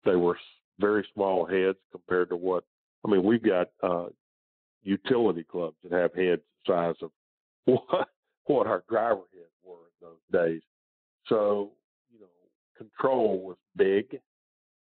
they 0.03 0.15
were 0.15 0.38
very 0.79 1.05
small 1.13 1.46
heads 1.46 1.77
compared 1.91 2.29
to 2.29 2.36
what, 2.36 2.63
I 3.05 3.10
mean, 3.10 3.24
we've 3.24 3.44
got 3.44 3.70
uh, 3.82 4.08
utility 4.86 5.44
clubs 5.44 5.75
that 5.84 5.92
have 5.92 6.13
heads 6.15 6.42
the 6.65 6.74
size 6.74 6.96
of 7.01 7.12
what, 7.65 8.08
what 8.46 8.68
our 8.68 8.84
driver 8.89 9.24
heads 9.34 9.51
were 9.63 9.75
in 10.01 10.08
those 10.08 10.32
days. 10.32 10.62
So, 11.27 11.72
you 12.13 12.20
know, 12.22 12.27
control 12.77 13.39
was 13.39 13.58
big, 13.75 14.20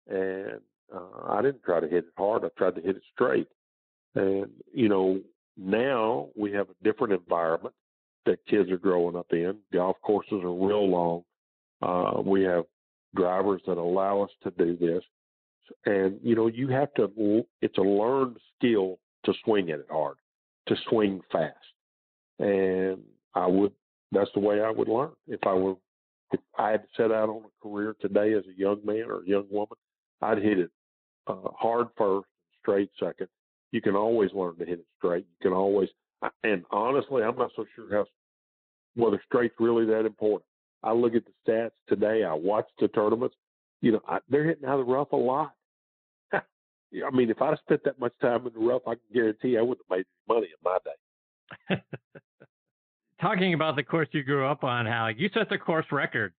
and 0.09 0.61
Uh, 0.93 1.37
I 1.37 1.43
didn't 1.43 1.63
try 1.63 1.79
to 1.81 1.87
hit 1.89 2.05
it 2.05 2.13
hard. 2.17 2.45
I 2.45 2.49
tried 2.59 2.75
to 2.75 2.81
hit 2.81 2.97
it 2.97 3.03
straight. 3.15 3.47
And, 4.15 4.51
you 4.75 4.89
know, 4.89 5.21
now 5.57 6.31
we 6.37 6.53
have 6.53 6.69
a 6.69 6.75
different 6.83 7.13
environment 7.13 7.75
that 8.27 8.45
kids 8.47 8.71
are 8.71 8.77
growing 8.77 9.17
up 9.17 9.33
in. 9.33 9.59
Golf 9.73 9.97
courses 10.03 10.43
are 10.43 10.67
real 10.69 10.89
long. 10.89 11.23
Uh, 11.81 12.21
we 12.23 12.43
have 12.43 12.65
drivers 13.15 13.63
that 13.67 13.79
allow 13.79 14.23
us 14.23 14.31
to 14.43 14.51
do 14.59 14.77
this. 14.77 15.05
And, 15.87 16.19
you 16.23 16.35
know, 16.35 16.49
you 16.49 16.69
have 16.69 16.93
to, 16.95 17.45
it's 17.63 17.79
a 17.79 17.83
learned 17.83 18.39
skill 18.57 18.99
to 19.25 19.35
swing 19.45 19.71
at 19.71 19.81
it 19.81 19.89
hard, 19.91 20.17
to 20.69 20.77
swing 20.89 21.21
fast. 21.31 21.55
And 22.39 22.99
I 23.35 23.47
would, 23.47 23.73
that's 24.13 24.31
the 24.35 24.41
way 24.41 24.61
I 24.61 24.71
would 24.71 24.89
learn. 24.89 25.11
If 25.29 25.41
I 25.47 25.55
were, 25.55 25.75
if 26.33 26.41
I 26.59 26.71
had 26.71 26.85
set 26.97 27.13
out 27.13 27.29
on 27.29 27.43
a 27.45 27.69
career 27.69 27.97
today 28.01 28.35
as 28.35 28.45
a 28.47 28.59
young 28.59 28.81
man 28.85 29.05
or 29.09 29.21
a 29.21 29.27
young 29.27 29.47
woman, 29.51 29.77
I'd 30.23 30.39
hit 30.39 30.59
it 30.59 30.71
uh, 31.27 31.51
hard 31.57 31.89
first, 31.97 32.27
straight 32.61 32.91
second. 32.99 33.29
You 33.73 33.81
can 33.81 33.95
always 33.95 34.31
learn 34.33 34.57
to 34.57 34.65
hit 34.65 34.81
it 34.81 34.87
straight. 34.99 35.27
You 35.41 35.51
can 35.51 35.57
always, 35.57 35.89
and 36.43 36.65
honestly, 36.71 37.23
I'm 37.23 37.37
not 37.37 37.51
so 37.57 37.65
sure 37.75 37.87
how 37.91 38.07
whether 38.97 39.23
straight's 39.27 39.55
really 39.61 39.85
that 39.87 40.07
important. 40.07 40.45
I 40.83 40.93
look 40.93 41.15
at 41.15 41.23
the 41.25 41.33
stats 41.47 41.71
today. 41.89 42.25
I 42.25 42.33
watch 42.35 42.67
the 42.81 42.89
tournaments. 42.89 43.37
You 43.83 43.93
know, 43.93 44.01
I, 44.09 44.19
they're 44.29 44.45
hitting 44.45 44.65
out 44.65 44.81
of 44.81 44.87
the 44.87 44.93
rough 44.93 45.13
a 45.13 45.17
lot. 45.17 45.53
I 46.93 47.11
mean, 47.15 47.31
if 47.31 47.41
I'd 47.41 47.59
spent 47.59 47.85
that 47.85 47.99
much 48.01 48.13
time 48.21 48.47
in 48.47 48.53
the 48.53 48.61
rough, 48.61 48.83
I 48.87 48.95
can 48.95 49.03
guarantee 49.15 49.57
I 49.57 49.63
wouldn't 49.63 49.87
have 49.89 49.99
made 49.99 50.07
money 50.29 50.47
in 50.47 50.63
my 50.65 50.79
day. 50.85 51.77
Talking 53.21 53.55
about 53.55 53.77
the 53.77 53.83
course 53.83 54.09
you 54.13 54.23
grew 54.23 54.47
up 54.47 54.65
on, 54.65 54.87
Hal, 54.87 55.11
you 55.11 55.29
set 55.35 55.49
the 55.51 55.59
course 55.59 55.87
record 55.93 56.33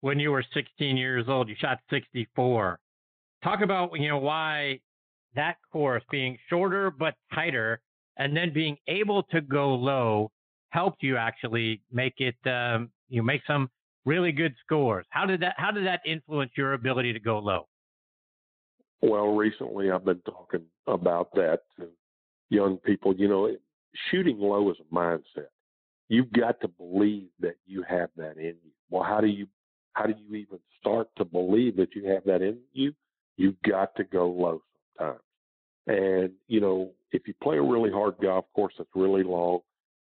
when 0.00 0.20
you 0.20 0.30
were 0.30 0.44
16 0.54 0.96
years 0.96 1.24
old. 1.28 1.48
You 1.48 1.56
shot 1.58 1.78
64. 1.90 2.78
Talk 3.42 3.60
about 3.62 3.90
you 3.98 4.08
know 4.08 4.18
why 4.18 4.80
that 5.34 5.56
course 5.72 6.02
being 6.10 6.38
shorter 6.48 6.90
but 6.90 7.14
tighter, 7.34 7.80
and 8.16 8.36
then 8.36 8.52
being 8.52 8.76
able 8.86 9.22
to 9.24 9.40
go 9.40 9.74
low 9.74 10.30
helped 10.70 11.02
you 11.02 11.16
actually 11.16 11.80
make 11.92 12.14
it 12.18 12.36
um, 12.46 12.90
you 13.08 13.22
make 13.22 13.40
some 13.46 13.70
really 14.04 14.32
good 14.32 14.54
scores. 14.64 15.06
How 15.10 15.26
did 15.26 15.40
that 15.40 15.54
how 15.56 15.70
did 15.70 15.86
that 15.86 16.00
influence 16.06 16.52
your 16.56 16.74
ability 16.74 17.12
to 17.12 17.20
go 17.20 17.38
low? 17.38 17.66
Well, 19.02 19.34
recently 19.34 19.90
I've 19.90 20.04
been 20.04 20.20
talking 20.20 20.62
about 20.86 21.32
that 21.34 21.60
to 21.78 21.88
young 22.50 22.78
people. 22.78 23.14
You 23.14 23.28
know, 23.28 23.50
shooting 24.10 24.38
low 24.38 24.70
is 24.70 24.76
a 24.80 24.94
mindset. 24.94 25.48
You've 26.08 26.32
got 26.32 26.60
to 26.60 26.68
believe 26.68 27.28
that 27.40 27.56
you 27.66 27.82
have 27.82 28.10
that 28.16 28.38
in 28.38 28.54
you. 28.64 28.72
Well, 28.90 29.02
how 29.02 29.20
do 29.20 29.26
you 29.26 29.46
how 29.92 30.06
do 30.06 30.14
you 30.18 30.36
even 30.36 30.58
start 30.80 31.08
to 31.16 31.24
believe 31.24 31.76
that 31.76 31.94
you 31.94 32.06
have 32.08 32.24
that 32.24 32.42
in 32.42 32.58
you? 32.72 32.94
You've 33.36 33.60
got 33.62 33.94
to 33.96 34.04
go 34.04 34.28
low 34.28 34.62
sometimes. 34.98 35.20
And, 35.86 36.32
you 36.48 36.60
know, 36.60 36.90
if 37.12 37.26
you 37.26 37.34
play 37.42 37.56
a 37.56 37.62
really 37.62 37.90
hard 37.90 38.14
golf 38.20 38.44
course 38.54 38.74
that's 38.76 38.90
really 38.94 39.22
long, 39.22 39.60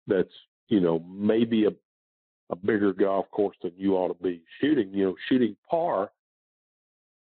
that's, 0.07 0.29
you 0.67 0.79
know, 0.79 0.99
maybe 0.99 1.65
a 1.65 1.71
a 2.51 2.55
bigger 2.55 2.93
golf 2.93 3.29
course 3.31 3.55
than 3.63 3.71
you 3.77 3.95
ought 3.95 4.09
to 4.09 4.23
be 4.23 4.41
shooting, 4.59 4.91
you 4.93 5.05
know, 5.05 5.15
shooting 5.29 5.55
par 5.69 6.11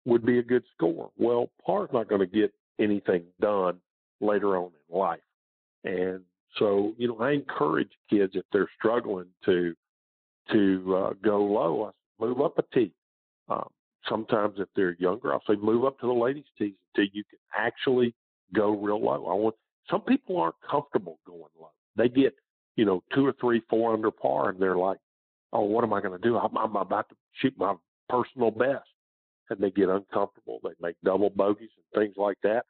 would 0.04 0.24
be 0.24 0.38
a 0.38 0.42
good 0.42 0.64
score. 0.74 1.10
Well, 1.18 1.50
par's 1.64 1.90
not 1.92 2.08
going 2.08 2.20
to 2.20 2.26
get 2.26 2.52
anything 2.78 3.24
done 3.40 3.78
later 4.20 4.56
on 4.56 4.70
in 4.90 4.98
life. 4.98 5.20
And 5.84 6.20
so, 6.58 6.94
you 6.98 7.08
know, 7.08 7.18
I 7.18 7.32
encourage 7.32 7.90
kids 8.08 8.32
if 8.34 8.44
they're 8.52 8.70
struggling 8.78 9.26
to 9.44 9.74
to 10.52 10.96
uh, 10.96 11.12
go 11.22 11.44
low, 11.44 11.92
I 11.92 12.24
move 12.24 12.40
up 12.40 12.58
a 12.58 12.62
tee. 12.74 12.92
Um, 13.48 13.68
sometimes 14.08 14.54
if 14.58 14.68
they're 14.74 14.96
younger, 14.98 15.32
I'll 15.32 15.42
say 15.46 15.54
move 15.54 15.84
up 15.84 15.98
to 16.00 16.06
the 16.06 16.12
ladies' 16.12 16.44
tees 16.58 16.74
until 16.94 17.10
you 17.12 17.22
can 17.24 17.38
actually 17.56 18.14
go 18.52 18.70
real 18.76 19.00
low. 19.00 19.26
I 19.26 19.34
want 19.34 19.54
some 19.88 20.00
people 20.02 20.38
aren't 20.38 20.56
comfortable 20.68 21.18
going 21.26 21.42
low. 21.60 21.70
They 21.96 22.08
get, 22.08 22.34
you 22.76 22.84
know, 22.84 23.02
two 23.14 23.26
or 23.26 23.34
three, 23.40 23.62
four 23.70 23.92
under 23.92 24.10
par, 24.10 24.50
and 24.50 24.60
they're 24.60 24.76
like, 24.76 24.98
"Oh, 25.52 25.62
what 25.62 25.84
am 25.84 25.92
I 25.92 26.00
going 26.00 26.18
to 26.18 26.28
do? 26.28 26.36
I'm, 26.36 26.56
I'm 26.56 26.76
about 26.76 27.08
to 27.10 27.16
shoot 27.40 27.54
my 27.56 27.74
personal 28.08 28.50
best," 28.50 28.88
and 29.50 29.60
they 29.60 29.70
get 29.70 29.88
uncomfortable. 29.88 30.60
They 30.62 30.70
make 30.80 30.96
double 31.04 31.30
bogeys 31.30 31.70
and 31.76 32.02
things 32.02 32.16
like 32.16 32.38
that. 32.42 32.64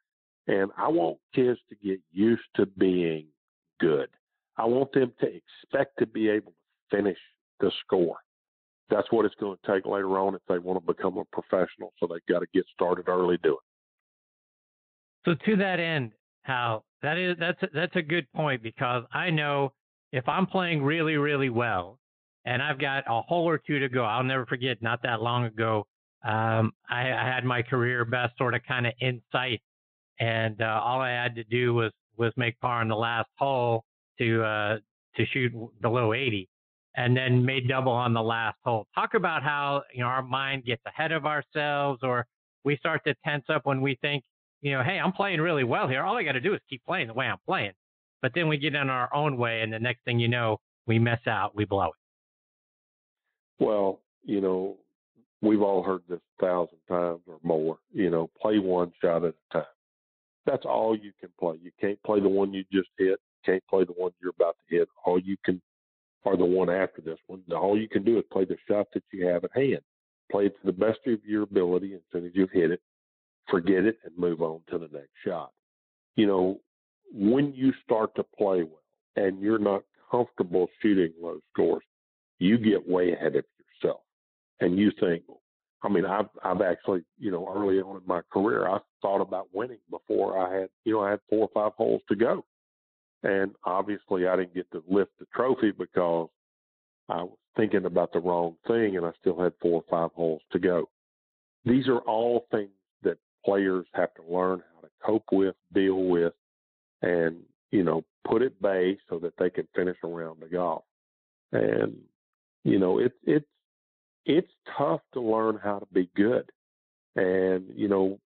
And 0.47 0.71
I 0.77 0.87
want 0.87 1.17
kids 1.33 1.59
to 1.69 1.75
get 1.75 1.99
used 2.11 2.41
to 2.55 2.65
being 2.65 3.27
good. 3.79 4.09
I 4.57 4.65
want 4.65 4.91
them 4.91 5.13
to 5.21 5.27
expect 5.27 5.97
to 5.99 6.05
be 6.05 6.29
able 6.29 6.51
to 6.51 6.97
finish 6.97 7.17
the 7.59 7.71
score. 7.85 8.17
That's 8.89 9.07
what 9.11 9.25
it's 9.25 9.35
going 9.35 9.57
to 9.63 9.71
take 9.71 9.85
later 9.85 10.19
on 10.19 10.35
if 10.35 10.41
they 10.49 10.57
want 10.59 10.85
to 10.85 10.93
become 10.93 11.17
a 11.17 11.25
professional. 11.25 11.93
So 11.99 12.07
they've 12.07 12.25
got 12.27 12.39
to 12.39 12.47
get 12.53 12.65
started 12.73 13.07
early 13.07 13.37
doing. 13.41 13.57
So 15.23 15.35
to 15.45 15.55
that 15.57 15.79
end, 15.79 16.11
Hal, 16.41 16.83
that 17.03 17.17
is 17.17 17.37
that's 17.39 17.61
a, 17.63 17.69
that's 17.73 17.95
a 17.95 18.01
good 18.01 18.25
point 18.33 18.63
because 18.63 19.03
I 19.13 19.29
know 19.29 19.73
if 20.11 20.27
I'm 20.27 20.47
playing 20.47 20.83
really 20.83 21.15
really 21.15 21.49
well 21.49 21.99
and 22.45 22.61
I've 22.61 22.79
got 22.79 23.03
a 23.07 23.21
hole 23.21 23.47
or 23.47 23.59
two 23.59 23.79
to 23.79 23.87
go, 23.87 24.03
I'll 24.03 24.23
never 24.23 24.45
forget. 24.47 24.81
Not 24.81 25.03
that 25.03 25.21
long 25.21 25.45
ago, 25.45 25.85
um, 26.23 26.71
I, 26.89 27.11
I, 27.11 27.31
had 27.33 27.43
my 27.43 27.61
career 27.61 28.05
best 28.05 28.37
sort 28.37 28.53
of 28.53 28.61
kind 28.67 28.85
of 28.85 28.93
in 28.99 29.21
sight, 29.31 29.61
and 30.19 30.61
uh, 30.61 30.79
all 30.83 31.01
I 31.01 31.09
had 31.09 31.35
to 31.35 31.43
do 31.45 31.73
was 31.73 31.91
was 32.17 32.31
make 32.37 32.59
par 32.59 32.81
on 32.81 32.87
the 32.87 32.95
last 32.95 33.29
hole 33.37 33.83
to 34.19 34.43
uh, 34.43 34.77
to 35.15 35.25
shoot 35.33 35.51
below 35.81 36.13
80, 36.13 36.47
and 36.95 37.17
then 37.17 37.43
made 37.43 37.67
double 37.67 37.91
on 37.91 38.13
the 38.13 38.21
last 38.21 38.57
hole. 38.63 38.85
Talk 38.93 39.15
about 39.15 39.41
how 39.41 39.81
you 39.93 40.01
know 40.01 40.07
our 40.07 40.21
mind 40.21 40.65
gets 40.65 40.83
ahead 40.85 41.11
of 41.11 41.25
ourselves, 41.25 42.01
or 42.03 42.27
we 42.63 42.77
start 42.77 43.01
to 43.07 43.15
tense 43.25 43.45
up 43.49 43.65
when 43.65 43.81
we 43.81 43.97
think 44.01 44.23
you 44.61 44.71
know, 44.73 44.83
hey, 44.83 44.99
I'm 44.99 45.11
playing 45.11 45.41
really 45.41 45.63
well 45.63 45.87
here. 45.87 46.03
All 46.03 46.17
I 46.17 46.23
got 46.23 46.33
to 46.33 46.39
do 46.39 46.53
is 46.53 46.61
keep 46.69 46.85
playing 46.85 47.07
the 47.07 47.13
way 47.13 47.25
I'm 47.25 47.39
playing. 47.45 47.71
But 48.21 48.31
then 48.35 48.47
we 48.47 48.57
get 48.57 48.75
in 48.75 48.89
our 48.89 49.13
own 49.13 49.37
way, 49.37 49.61
and 49.61 49.73
the 49.73 49.79
next 49.79 50.05
thing 50.05 50.19
you 50.19 50.27
know, 50.27 50.57
we 50.85 50.99
mess 50.99 51.19
out, 51.27 51.55
we 51.55 51.65
blow 51.65 51.87
it. 51.87 53.63
Well, 53.63 53.99
you 54.23 54.41
know, 54.41 54.77
we've 55.41 55.61
all 55.61 55.83
heard 55.83 56.01
this 56.07 56.19
a 56.39 56.45
thousand 56.45 56.77
times 56.87 57.21
or 57.27 57.37
more. 57.43 57.77
You 57.93 58.09
know, 58.09 58.29
play 58.41 58.59
one 58.59 58.91
shot 59.01 59.23
at 59.23 59.33
a 59.33 59.53
time. 59.53 59.65
That's 60.45 60.65
all 60.65 60.95
you 60.95 61.11
can 61.19 61.29
play. 61.39 61.57
You 61.61 61.71
can't 61.79 62.01
play 62.03 62.19
the 62.19 62.29
one 62.29 62.53
you 62.53 62.63
just 62.71 62.89
hit. 62.97 63.19
Can't 63.45 63.63
play 63.67 63.83
the 63.83 63.93
one 63.93 64.11
you're 64.21 64.33
about 64.37 64.55
to 64.69 64.75
hit. 64.75 64.87
All 65.05 65.19
you 65.19 65.35
can, 65.43 65.61
or 66.23 66.37
the 66.37 66.45
one 66.45 66.69
after 66.69 67.01
this 67.01 67.19
one. 67.27 67.41
All 67.51 67.77
you 67.77 67.89
can 67.89 68.03
do 68.03 68.17
is 68.17 68.23
play 68.31 68.45
the 68.45 68.57
shot 68.67 68.87
that 68.93 69.03
you 69.11 69.25
have 69.27 69.43
at 69.43 69.51
hand. 69.53 69.81
Play 70.31 70.45
it 70.45 70.55
to 70.59 70.65
the 70.65 70.71
best 70.71 70.99
of 71.07 71.19
your 71.25 71.43
ability. 71.43 71.93
As 71.93 72.01
soon 72.11 72.25
as 72.25 72.31
you've 72.33 72.51
hit 72.51 72.71
it, 72.71 72.81
forget 73.49 73.85
it 73.85 73.97
and 74.03 74.17
move 74.17 74.41
on 74.41 74.61
to 74.69 74.77
the 74.77 74.89
next 74.91 75.11
shot. 75.25 75.51
You 76.15 76.27
know, 76.27 76.59
when 77.13 77.53
you 77.53 77.73
start 77.83 78.15
to 78.15 78.23
play 78.37 78.63
well 78.63 78.81
and 79.15 79.41
you're 79.41 79.59
not 79.59 79.83
comfortable 80.09 80.67
shooting 80.81 81.11
low 81.21 81.39
scores, 81.53 81.83
you 82.39 82.57
get 82.57 82.87
way 82.87 83.11
ahead 83.13 83.35
of 83.35 83.45
and 84.61 84.77
you 84.77 84.91
think, 84.99 85.23
I 85.83 85.89
mean, 85.89 86.05
I've 86.05 86.29
I've 86.43 86.61
actually, 86.61 87.03
you 87.17 87.31
know, 87.31 87.51
early 87.53 87.81
on 87.81 87.97
in 87.97 88.03
my 88.05 88.21
career, 88.31 88.69
I 88.69 88.77
thought 89.01 89.21
about 89.21 89.47
winning 89.51 89.79
before 89.89 90.37
I 90.37 90.61
had, 90.61 90.69
you 90.85 90.93
know, 90.93 91.01
I 91.01 91.11
had 91.11 91.19
four 91.29 91.49
or 91.49 91.49
five 91.53 91.73
holes 91.75 92.01
to 92.07 92.15
go, 92.15 92.45
and 93.23 93.51
obviously 93.65 94.27
I 94.27 94.35
didn't 94.35 94.53
get 94.53 94.71
to 94.71 94.83
lift 94.87 95.11
the 95.19 95.25
trophy 95.33 95.71
because 95.71 96.29
I 97.09 97.23
was 97.23 97.37
thinking 97.57 97.85
about 97.85 98.13
the 98.13 98.19
wrong 98.19 98.55
thing, 98.67 98.95
and 98.95 99.05
I 99.05 99.11
still 99.19 99.41
had 99.41 99.53
four 99.59 99.81
or 99.81 99.83
five 99.89 100.11
holes 100.15 100.41
to 100.51 100.59
go. 100.59 100.87
These 101.65 101.87
are 101.87 101.99
all 101.99 102.45
things 102.51 102.69
that 103.03 103.17
players 103.43 103.87
have 103.93 104.13
to 104.15 104.33
learn 104.33 104.61
how 104.75 104.81
to 104.81 104.89
cope 105.03 105.25
with, 105.31 105.55
deal 105.73 106.03
with, 106.03 106.33
and 107.01 107.37
you 107.71 107.83
know 107.83 108.03
put 108.27 108.43
at 108.43 108.61
bay 108.61 108.99
so 109.09 109.17
that 109.17 109.33
they 109.39 109.49
can 109.49 109.67
finish 109.75 109.97
around 110.03 110.41
the 110.41 110.47
golf. 110.47 110.83
And 111.51 111.97
you 112.63 112.77
know 112.77 112.99
it's 112.99 113.17
it's 113.23 113.47
it's 114.25 114.51
tough 114.77 115.01
to 115.13 115.21
learn 115.21 115.59
how 115.61 115.79
to 115.79 115.87
be 115.93 116.09
good. 116.15 116.49
And 117.15 117.65
you 117.75 117.87
know 117.87 118.19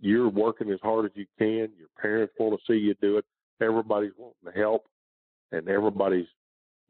you're 0.00 0.28
working 0.28 0.70
as 0.70 0.80
hard 0.82 1.06
as 1.06 1.12
you 1.14 1.26
can. 1.38 1.70
Your 1.78 1.88
parents 2.00 2.34
want 2.38 2.58
to 2.58 2.72
see 2.72 2.78
you 2.78 2.94
do 3.00 3.18
it. 3.18 3.24
Everybody's 3.60 4.12
wanting 4.18 4.52
to 4.52 4.58
help, 4.58 4.86
and 5.52 5.68
everybody's 5.68 6.26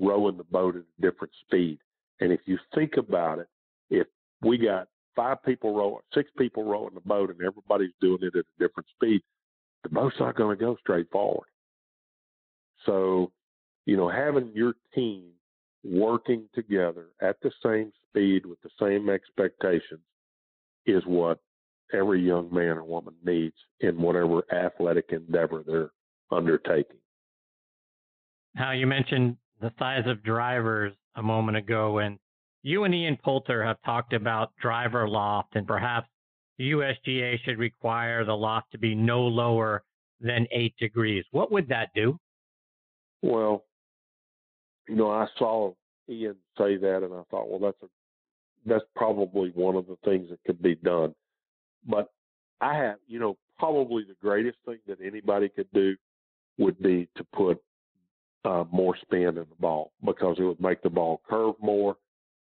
rowing 0.00 0.38
the 0.38 0.44
boat 0.44 0.76
at 0.76 0.82
a 0.82 1.02
different 1.02 1.32
speed. 1.42 1.78
And 2.20 2.32
if 2.32 2.40
you 2.46 2.58
think 2.74 2.96
about 2.96 3.38
it, 3.38 3.48
if 3.90 4.06
we 4.40 4.56
got 4.56 4.88
five 5.14 5.42
people 5.44 5.74
rowing, 5.74 6.00
six 6.14 6.30
people 6.38 6.64
rowing 6.64 6.94
the 6.94 7.00
boat, 7.00 7.30
and 7.30 7.40
everybody's 7.42 7.92
doing 8.00 8.20
it 8.22 8.34
at 8.34 8.44
a 8.44 8.58
different 8.58 8.88
speed, 8.96 9.20
the 9.82 9.90
boat's 9.90 10.16
not 10.18 10.36
going 10.36 10.56
to 10.56 10.64
go 10.64 10.76
straight 10.80 11.10
forward. 11.10 11.48
So, 12.86 13.30
you 13.84 13.96
know, 13.96 14.08
having 14.08 14.52
your 14.54 14.74
team 14.94 15.24
working 15.84 16.48
together 16.54 17.06
at 17.20 17.36
the 17.42 17.50
same 17.64 17.92
speed 18.08 18.46
with 18.46 18.60
the 18.62 18.70
same 18.80 19.08
expectations 19.08 20.00
is 20.86 21.02
what 21.06 21.38
every 21.92 22.20
young 22.20 22.52
man 22.52 22.78
or 22.78 22.84
woman 22.84 23.14
needs 23.24 23.54
in 23.80 24.00
whatever 24.00 24.42
athletic 24.52 25.06
endeavor 25.10 25.62
they're 25.66 25.90
undertaking. 26.30 26.96
Now, 28.54 28.72
you 28.72 28.86
mentioned 28.86 29.36
the 29.60 29.72
size 29.78 30.04
of 30.06 30.22
drivers 30.22 30.92
a 31.16 31.22
moment 31.22 31.56
ago, 31.56 31.98
and 31.98 32.18
you 32.62 32.84
and 32.84 32.94
Ian 32.94 33.18
Poulter 33.22 33.64
have 33.64 33.76
talked 33.84 34.12
about 34.12 34.52
driver 34.60 35.08
loft 35.08 35.56
and 35.56 35.66
perhaps 35.66 36.08
the 36.58 36.70
USGA 36.72 37.38
should 37.44 37.58
require 37.58 38.24
the 38.24 38.36
loft 38.36 38.70
to 38.72 38.78
be 38.78 38.94
no 38.94 39.22
lower 39.22 39.82
than 40.20 40.46
eight 40.52 40.74
degrees. 40.78 41.24
What 41.30 41.50
would 41.50 41.68
that 41.68 41.88
do? 41.94 42.18
Well, 43.22 43.64
you 44.88 44.96
know, 44.96 45.10
I 45.10 45.26
saw 45.38 45.72
Ian 46.08 46.36
say 46.58 46.76
that, 46.76 47.02
and 47.02 47.12
I 47.12 47.22
thought, 47.30 47.48
well, 47.48 47.58
that's 47.60 47.82
a 47.82 47.86
that's 48.64 48.84
probably 48.94 49.50
one 49.54 49.76
of 49.76 49.86
the 49.86 49.96
things 50.04 50.28
that 50.30 50.42
could 50.44 50.62
be 50.62 50.76
done. 50.76 51.14
But 51.86 52.12
I 52.60 52.76
have, 52.76 52.96
you 53.08 53.18
know, 53.18 53.36
probably 53.58 54.04
the 54.04 54.16
greatest 54.20 54.58
thing 54.64 54.78
that 54.86 54.98
anybody 55.04 55.48
could 55.48 55.66
do 55.72 55.96
would 56.58 56.80
be 56.80 57.08
to 57.16 57.24
put 57.34 57.60
uh, 58.44 58.64
more 58.70 58.96
spin 59.00 59.22
in 59.22 59.34
the 59.34 59.46
ball 59.58 59.92
because 60.04 60.36
it 60.38 60.44
would 60.44 60.60
make 60.60 60.82
the 60.82 60.90
ball 60.90 61.20
curve 61.28 61.54
more. 61.60 61.96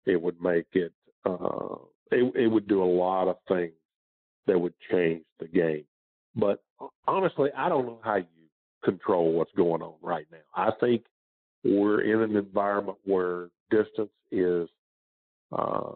It 0.05 0.21
would 0.21 0.41
make 0.41 0.65
it, 0.73 0.91
uh, 1.25 1.75
it, 2.11 2.35
it 2.35 2.47
would 2.47 2.67
do 2.67 2.83
a 2.83 2.85
lot 2.85 3.27
of 3.27 3.37
things 3.47 3.73
that 4.47 4.59
would 4.59 4.73
change 4.91 5.23
the 5.39 5.47
game. 5.47 5.85
But 6.35 6.61
honestly, 7.07 7.49
I 7.55 7.69
don't 7.69 7.85
know 7.85 7.99
how 8.03 8.15
you 8.15 8.25
control 8.83 9.33
what's 9.33 9.51
going 9.55 9.81
on 9.81 9.95
right 10.01 10.25
now. 10.31 10.37
I 10.55 10.71
think 10.79 11.03
we're 11.63 12.01
in 12.01 12.21
an 12.21 12.35
environment 12.35 12.97
where 13.05 13.49
distance 13.69 14.11
is 14.31 14.69
uh, 15.51 15.91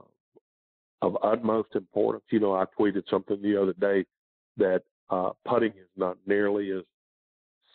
of 1.02 1.18
utmost 1.24 1.76
importance. 1.76 2.24
You 2.30 2.40
know, 2.40 2.56
I 2.56 2.66
tweeted 2.80 3.04
something 3.10 3.42
the 3.42 3.62
other 3.62 3.74
day 3.74 4.06
that 4.58 4.84
uh, 5.10 5.32
putting 5.48 5.72
is 5.72 5.90
not 5.96 6.18
nearly 6.26 6.72
as 6.72 6.84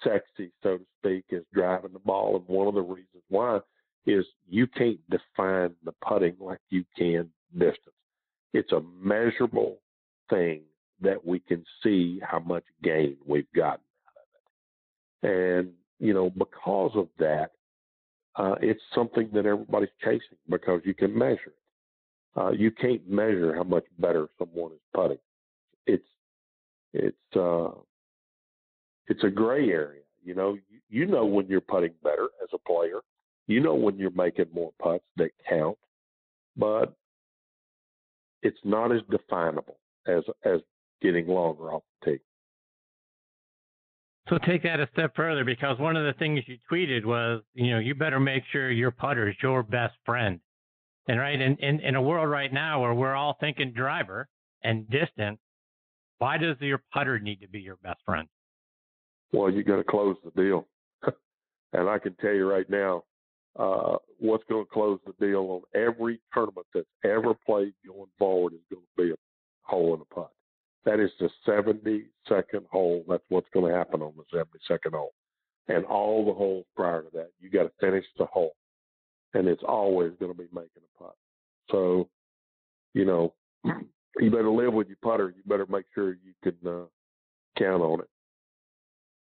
sexy, 0.03 0.51
so 0.62 0.79
to 0.79 0.85
speak, 0.98 1.24
as 1.33 1.42
driving 1.53 1.92
the 1.92 1.98
ball. 1.98 2.37
And 2.37 2.46
one 2.46 2.68
of 2.68 2.74
the 2.74 2.83
reasons 2.83 3.22
why 3.29 3.61
is 4.07 4.24
you 4.48 4.66
can't 4.66 4.98
define 5.11 5.74
the 5.85 5.92
putting 6.07 6.37
like 6.40 6.61
you 6.70 6.85
can 6.96 7.29
distance. 7.53 7.94
It's 8.55 8.72
a 8.72 8.83
measurable 9.01 9.79
thing 10.31 10.62
that 11.01 11.24
we 11.24 11.40
can 11.40 11.64
see 11.83 12.20
how 12.22 12.38
much 12.40 12.64
gain 12.83 13.16
we've 13.27 13.53
gotten 13.55 13.85
out 14.09 14.22
of 14.22 15.31
it. 15.31 15.59
And, 15.59 15.72
you 16.01 16.14
know, 16.14 16.31
because 16.31 16.92
of 16.94 17.09
that, 17.18 17.51
uh, 18.38 18.55
it's 18.62 18.81
something 18.94 19.29
that 19.33 19.46
everybody's 19.46 19.88
chasing 20.03 20.38
because 20.48 20.81
you 20.85 20.94
can 20.94 21.16
measure 21.16 21.48
it. 21.48 22.40
Uh, 22.40 22.51
you 22.51 22.70
can't 22.70 23.09
measure 23.11 23.55
how 23.55 23.64
much 23.64 23.85
better 23.98 24.29
someone 24.38 24.72
is 24.72 24.79
putting. 24.94 25.18
It's 25.87 26.07
it's 26.92 27.37
uh, 27.37 27.70
it's 29.09 29.24
a 29.24 29.29
gray 29.29 29.70
area. 29.70 30.03
You 30.24 30.35
know, 30.35 30.55
you, 30.55 30.79
you 30.88 31.07
know 31.07 31.27
when 31.27 31.48
you're 31.48 31.61
putting 31.61 31.92
better 32.03 32.29
as 32.42 32.48
a 32.55 32.59
player. 32.59 33.01
You 33.48 33.61
know 33.61 33.74
when 33.74 33.96
you're 33.96 34.11
making 34.11 34.46
more 34.55 34.72
putts 34.81 35.05
that 35.16 35.31
count, 35.48 35.79
but 36.57 36.94
it's 38.42 38.59
not 38.62 38.92
as 38.92 39.01
definable 39.11 39.79
as 40.07 40.22
as 40.44 40.61
getting 41.03 41.27
longer 41.27 41.72
off 41.72 41.83
the 42.05 42.12
tee. 42.12 42.20
So 44.29 44.38
take 44.38 44.62
that 44.64 44.81
a 44.81 44.88
step 44.93 45.17
further 45.17 45.45
because 45.45 45.79
one 45.79 45.97
of 45.97 46.05
the 46.05 46.19
things 46.19 46.41
you 46.47 46.59
tweeted 46.71 47.05
was, 47.05 47.43
you 47.55 47.71
know, 47.71 47.79
you 47.79 47.95
better 47.95 48.21
make 48.21 48.43
sure 48.53 48.71
your 48.71 48.91
putter 48.91 49.29
is 49.29 49.37
your 49.43 49.62
best 49.62 49.95
friend. 50.05 50.41
And 51.09 51.19
right 51.19 51.41
in, 51.41 51.57
in, 51.57 51.81
in 51.81 51.95
a 51.95 52.03
world 52.03 52.29
right 52.29 52.53
now 52.53 52.83
where 52.83 52.93
we're 52.93 53.14
all 53.14 53.37
thinking 53.41 53.73
driver 53.73 54.29
and 54.62 54.88
distance, 54.91 55.38
why 56.19 56.37
does 56.37 56.57
your 56.61 56.83
putter 56.93 57.19
need 57.19 57.41
to 57.41 57.49
be 57.49 57.61
your 57.61 57.77
best 57.77 58.01
friend? 58.05 58.29
Well, 59.33 59.51
you 59.51 59.62
got 59.62 59.77
to 59.77 59.85
close 59.85 60.17
the 60.25 60.43
deal. 60.43 60.67
and 61.73 61.88
I 61.88 61.99
can 61.99 62.14
tell 62.21 62.33
you 62.33 62.47
right 62.47 62.69
now, 62.69 63.05
uh, 63.59 63.97
what's 64.19 64.45
going 64.49 64.64
to 64.64 64.71
close 64.71 64.99
the 65.07 65.27
deal 65.27 65.62
on 65.75 65.81
every 65.81 66.21
tournament 66.35 66.67
that's 66.75 66.87
ever 67.05 67.35
played 67.47 67.73
going 67.87 68.11
forward 68.19 68.53
is 68.53 68.61
going 68.71 68.83
to 68.83 69.03
be 69.03 69.11
a 69.11 69.17
hole 69.62 69.95
in 69.95 70.01
the 70.01 70.14
putt. 70.14 70.31
That 70.85 71.01
is 71.01 71.11
the 71.19 71.29
72nd 71.47 72.67
hole. 72.71 73.05
That's 73.09 73.23
what's 73.29 73.49
going 73.53 73.71
to 73.71 73.77
happen 73.77 74.01
on 74.03 74.14
the 74.17 74.38
72nd 74.38 74.95
hole. 74.95 75.12
And 75.69 75.85
all 75.85 76.25
the 76.25 76.33
holes 76.33 76.64
prior 76.75 77.03
to 77.03 77.09
that, 77.14 77.31
you 77.41 77.51
got 77.51 77.64
to 77.64 77.73
finish 77.81 78.05
the 78.17 78.25
hole. 78.27 78.55
And 79.35 79.47
it's 79.47 79.62
always 79.67 80.12
going 80.19 80.33
to 80.33 80.38
be 80.38 80.49
making 80.53 80.83
a 80.83 81.03
putt. 81.03 81.14
So, 81.71 82.09
you 82.95 83.05
know, 83.05 83.35
you 83.64 84.31
better 84.31 84.51
live 84.51 84.73
with 84.73 84.88
your 84.88 84.97
putter. 85.03 85.35
You 85.37 85.43
better 85.47 85.67
make 85.69 85.85
sure 85.95 86.12
you 86.12 86.33
can 86.43 86.57
uh, 86.67 86.87
count 87.59 87.83
on 87.83 88.01
it. 88.01 88.09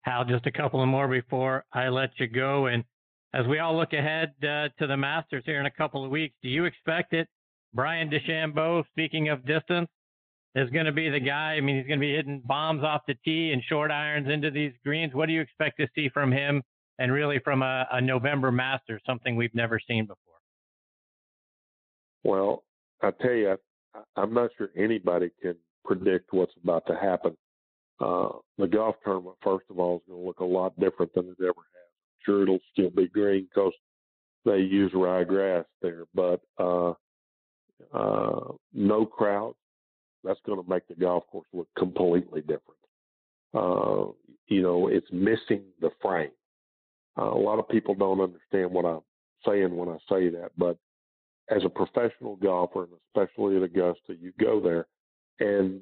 Hal, 0.01 0.25
just 0.25 0.45
a 0.45 0.51
couple 0.51 0.81
of 0.81 0.87
more 0.87 1.07
before 1.07 1.65
I 1.73 1.89
let 1.89 2.11
you 2.17 2.27
go. 2.27 2.67
And 2.67 2.83
as 3.33 3.45
we 3.47 3.59
all 3.59 3.75
look 3.75 3.93
ahead 3.93 4.33
uh, 4.41 4.69
to 4.79 4.87
the 4.87 4.95
Masters 4.95 5.43
here 5.45 5.59
in 5.59 5.65
a 5.65 5.71
couple 5.71 6.05
of 6.05 6.11
weeks, 6.11 6.35
do 6.43 6.49
you 6.49 6.65
expect 6.65 7.13
it? 7.13 7.27
Bryson 7.73 8.09
DeChambeau, 8.09 8.85
speaking 8.91 9.29
of 9.29 9.45
distance, 9.45 9.89
is 10.57 10.69
going 10.71 10.85
to 10.85 10.91
be 10.91 11.09
the 11.09 11.19
guy. 11.19 11.53
I 11.53 11.61
mean, 11.61 11.77
he's 11.77 11.87
going 11.87 11.99
to 11.99 12.05
be 12.05 12.15
hitting 12.15 12.41
bombs 12.45 12.83
off 12.83 13.01
the 13.07 13.15
tee 13.23 13.51
and 13.53 13.61
short 13.69 13.91
irons 13.91 14.27
into 14.29 14.49
these 14.49 14.73
greens. 14.83 15.13
What 15.13 15.27
do 15.27 15.33
you 15.33 15.41
expect 15.41 15.77
to 15.79 15.87
see 15.93 16.09
from 16.09 16.31
him 16.31 16.63
and 16.99 17.11
really 17.11 17.39
from 17.39 17.61
a, 17.61 17.87
a 17.91 18.01
November 18.01 18.51
master, 18.51 18.99
something 19.05 19.35
we've 19.35 19.53
never 19.53 19.79
seen 19.87 20.05
before? 20.05 20.17
Well, 22.23 22.63
I 23.01 23.11
tell 23.21 23.33
you, 23.33 23.55
I'm 24.15 24.33
not 24.33 24.49
sure 24.57 24.69
anybody 24.75 25.29
can 25.41 25.55
predict 25.85 26.33
what's 26.33 26.53
about 26.63 26.85
to 26.87 26.95
happen. 26.95 27.37
Uh, 27.99 28.29
the 28.57 28.67
golf 28.67 28.95
tournament, 29.03 29.35
first 29.43 29.65
of 29.69 29.79
all, 29.79 29.97
is 29.97 30.01
going 30.07 30.21
to 30.21 30.27
look 30.27 30.39
a 30.39 30.45
lot 30.45 30.79
different 30.79 31.13
than 31.13 31.25
it 31.25 31.43
ever 31.43 31.47
has. 31.49 31.53
I'm 31.53 32.19
sure 32.25 32.43
it'll 32.43 32.59
still 32.71 32.89
be 32.89 33.07
green 33.07 33.47
because 33.53 33.73
they 34.45 34.57
use 34.57 34.91
ryegrass 34.93 35.65
there, 35.81 36.05
but 36.13 36.41
uh, 36.59 36.93
uh, 37.93 38.53
no 38.73 39.05
crowds. 39.05 39.57
That's 40.27 40.39
going 40.45 40.61
to 40.61 40.69
make 40.69 40.87
the 40.87 40.95
golf 40.95 41.23
course 41.31 41.47
look 41.53 41.67
completely 41.77 42.41
different. 42.41 42.61
Uh, 43.53 44.11
you 44.47 44.61
know, 44.61 44.87
it's 44.87 45.07
missing 45.11 45.63
the 45.81 45.89
frame. 46.01 46.31
Uh, 47.17 47.31
a 47.31 47.37
lot 47.39 47.59
of 47.59 47.69
people 47.69 47.95
don't 47.95 48.21
understand 48.21 48.71
what 48.71 48.85
I'm 48.85 49.01
saying 49.45 49.75
when 49.75 49.89
I 49.89 49.97
say 50.09 50.29
that, 50.29 50.51
but 50.57 50.77
as 51.49 51.63
a 51.63 51.69
professional 51.69 52.35
golfer, 52.35 52.83
and 52.83 52.91
especially 53.07 53.55
at 53.57 53.63
Augusta, 53.63 54.15
you 54.19 54.33
go 54.39 54.59
there 54.59 54.87
and 55.39 55.79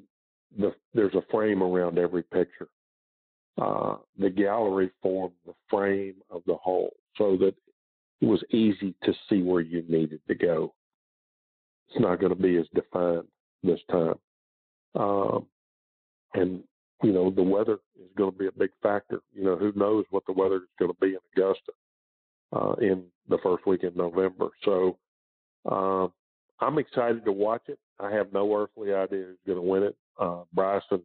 the, 0.58 0.74
there's 0.94 1.16
a 1.16 1.24
frame 1.32 1.64
around 1.64 1.98
every 1.98 2.24
picture. 2.24 2.68
Uh, 3.62 3.96
the 4.20 4.30
gallery 4.30 4.92
formed 5.02 5.34
the 5.46 5.54
frame 5.70 6.16
of 6.30 6.42
the 6.46 6.56
hole 6.56 6.94
so 7.18 7.38
that 7.38 7.54
it 8.22 8.26
was 8.26 8.44
easy 8.52 8.94
to 9.04 9.14
see 9.30 9.42
where 9.42 9.62
you 9.62 9.84
needed 9.88 10.20
to 10.28 10.36
go. 10.36 10.74
It's 11.90 12.00
not 12.00 12.20
going 12.20 12.36
to 12.36 12.42
be 12.42 12.58
as 12.58 12.66
defined 12.74 13.28
this 13.64 13.80
time. 13.90 14.16
Um, 14.96 15.46
and, 16.34 16.64
you 17.04 17.12
know, 17.12 17.30
the 17.30 17.44
weather 17.44 17.80
is 18.00 18.10
going 18.18 18.32
to 18.32 18.38
be 18.38 18.48
a 18.48 18.52
big 18.52 18.72
factor. 18.82 19.20
You 19.34 19.44
know, 19.44 19.56
who 19.56 19.72
knows 19.76 20.06
what 20.10 20.24
the 20.26 20.34
weather 20.34 20.58
is 20.58 20.62
going 20.80 20.92
to 20.92 20.98
be 21.00 21.16
in 21.16 21.20
Augusta 21.36 21.72
uh, 22.54 22.74
in 22.82 23.04
the 23.30 23.38
first 23.44 23.66
week 23.66 23.84
in 23.84 23.96
November. 23.96 24.50
So, 24.64 24.98
uh, 25.70 26.08
I'm 26.60 26.78
excited 26.78 27.26
to 27.26 27.32
watch 27.32 27.64
it. 27.68 27.80
I 28.00 28.12
have 28.12 28.32
no 28.34 28.54
earthly 28.56 28.94
idea 28.94 29.26
who's 29.26 29.38
going 29.46 29.58
to 29.58 29.62
win 29.62 29.84
it. 29.84 29.96
Uh, 30.20 30.44
Bryson 30.54 31.02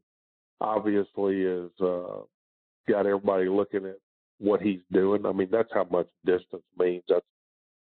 obviously 0.61 1.45
has 1.45 1.71
uh, 1.81 2.21
got 2.89 3.07
everybody 3.07 3.49
looking 3.49 3.87
at 3.87 3.99
what 4.39 4.61
he's 4.61 4.81
doing. 4.93 5.27
I 5.27 5.33
mean, 5.33 5.49
that's 5.51 5.71
how 5.73 5.87
much 5.91 6.09
distance 6.25 6.63
means. 6.79 7.03
That's 7.09 7.25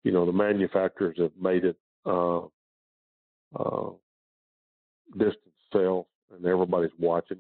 you 0.05 0.13
know 0.13 0.25
the 0.25 0.33
manufacturers 0.33 1.17
have 1.19 1.33
made 1.41 1.65
it 1.65 1.77
uh, 2.07 2.41
uh, 3.59 3.91
distance 5.13 5.48
sell, 5.73 6.07
and 6.35 6.45
everybody's 6.47 6.91
watching. 6.99 7.39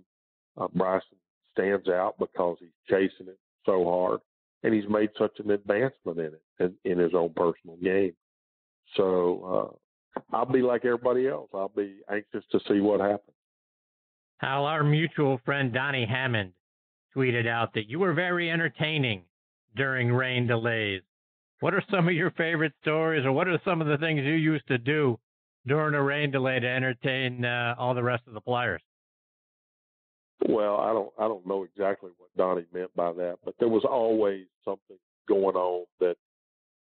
Uh, 0.56 0.68
Bryson 0.74 1.18
stands 1.52 1.88
out 1.88 2.14
because 2.18 2.56
he's 2.60 2.68
chasing 2.88 3.28
it 3.28 3.38
so 3.64 3.84
hard, 3.84 4.20
and 4.62 4.74
he's 4.74 4.88
made 4.88 5.10
such 5.18 5.38
an 5.38 5.50
advancement 5.50 6.18
in 6.18 6.26
it 6.26 6.42
in, 6.60 6.74
in 6.84 6.98
his 6.98 7.12
own 7.14 7.32
personal 7.34 7.76
game. 7.76 8.14
So 8.96 9.78
uh, 10.16 10.26
I'll 10.36 10.46
be 10.46 10.62
like 10.62 10.84
everybody 10.84 11.28
else. 11.28 11.50
I'll 11.54 11.72
be 11.74 11.96
anxious 12.10 12.44
to 12.52 12.60
see 12.68 12.80
what 12.80 13.00
happens. 13.00 13.36
Hal 14.38 14.64
our 14.64 14.84
mutual 14.84 15.40
friend 15.44 15.72
Donnie 15.72 16.06
Hammond 16.06 16.52
tweeted 17.16 17.48
out 17.48 17.74
that 17.74 17.88
you 17.88 17.98
were 17.98 18.12
very 18.12 18.50
entertaining 18.50 19.22
during 19.76 20.12
rain 20.12 20.46
delays. 20.46 21.02
What 21.60 21.74
are 21.74 21.82
some 21.90 22.06
of 22.06 22.14
your 22.14 22.30
favorite 22.32 22.72
stories, 22.82 23.26
or 23.26 23.32
what 23.32 23.48
are 23.48 23.60
some 23.64 23.80
of 23.80 23.88
the 23.88 23.98
things 23.98 24.20
you 24.22 24.34
used 24.34 24.66
to 24.68 24.78
do 24.78 25.18
during 25.66 25.94
a 25.94 26.02
rain 26.02 26.30
delay 26.30 26.60
to 26.60 26.66
entertain 26.66 27.44
uh, 27.44 27.74
all 27.78 27.94
the 27.94 28.02
rest 28.02 28.22
of 28.26 28.34
the 28.34 28.40
players? 28.40 28.80
Well, 30.48 30.76
I 30.76 30.92
don't 30.92 31.10
I 31.18 31.22
don't 31.22 31.46
know 31.46 31.64
exactly 31.64 32.10
what 32.16 32.30
Donnie 32.36 32.66
meant 32.72 32.94
by 32.94 33.12
that, 33.12 33.38
but 33.44 33.54
there 33.58 33.68
was 33.68 33.84
always 33.84 34.46
something 34.64 34.96
going 35.28 35.56
on 35.56 35.84
that 36.00 36.16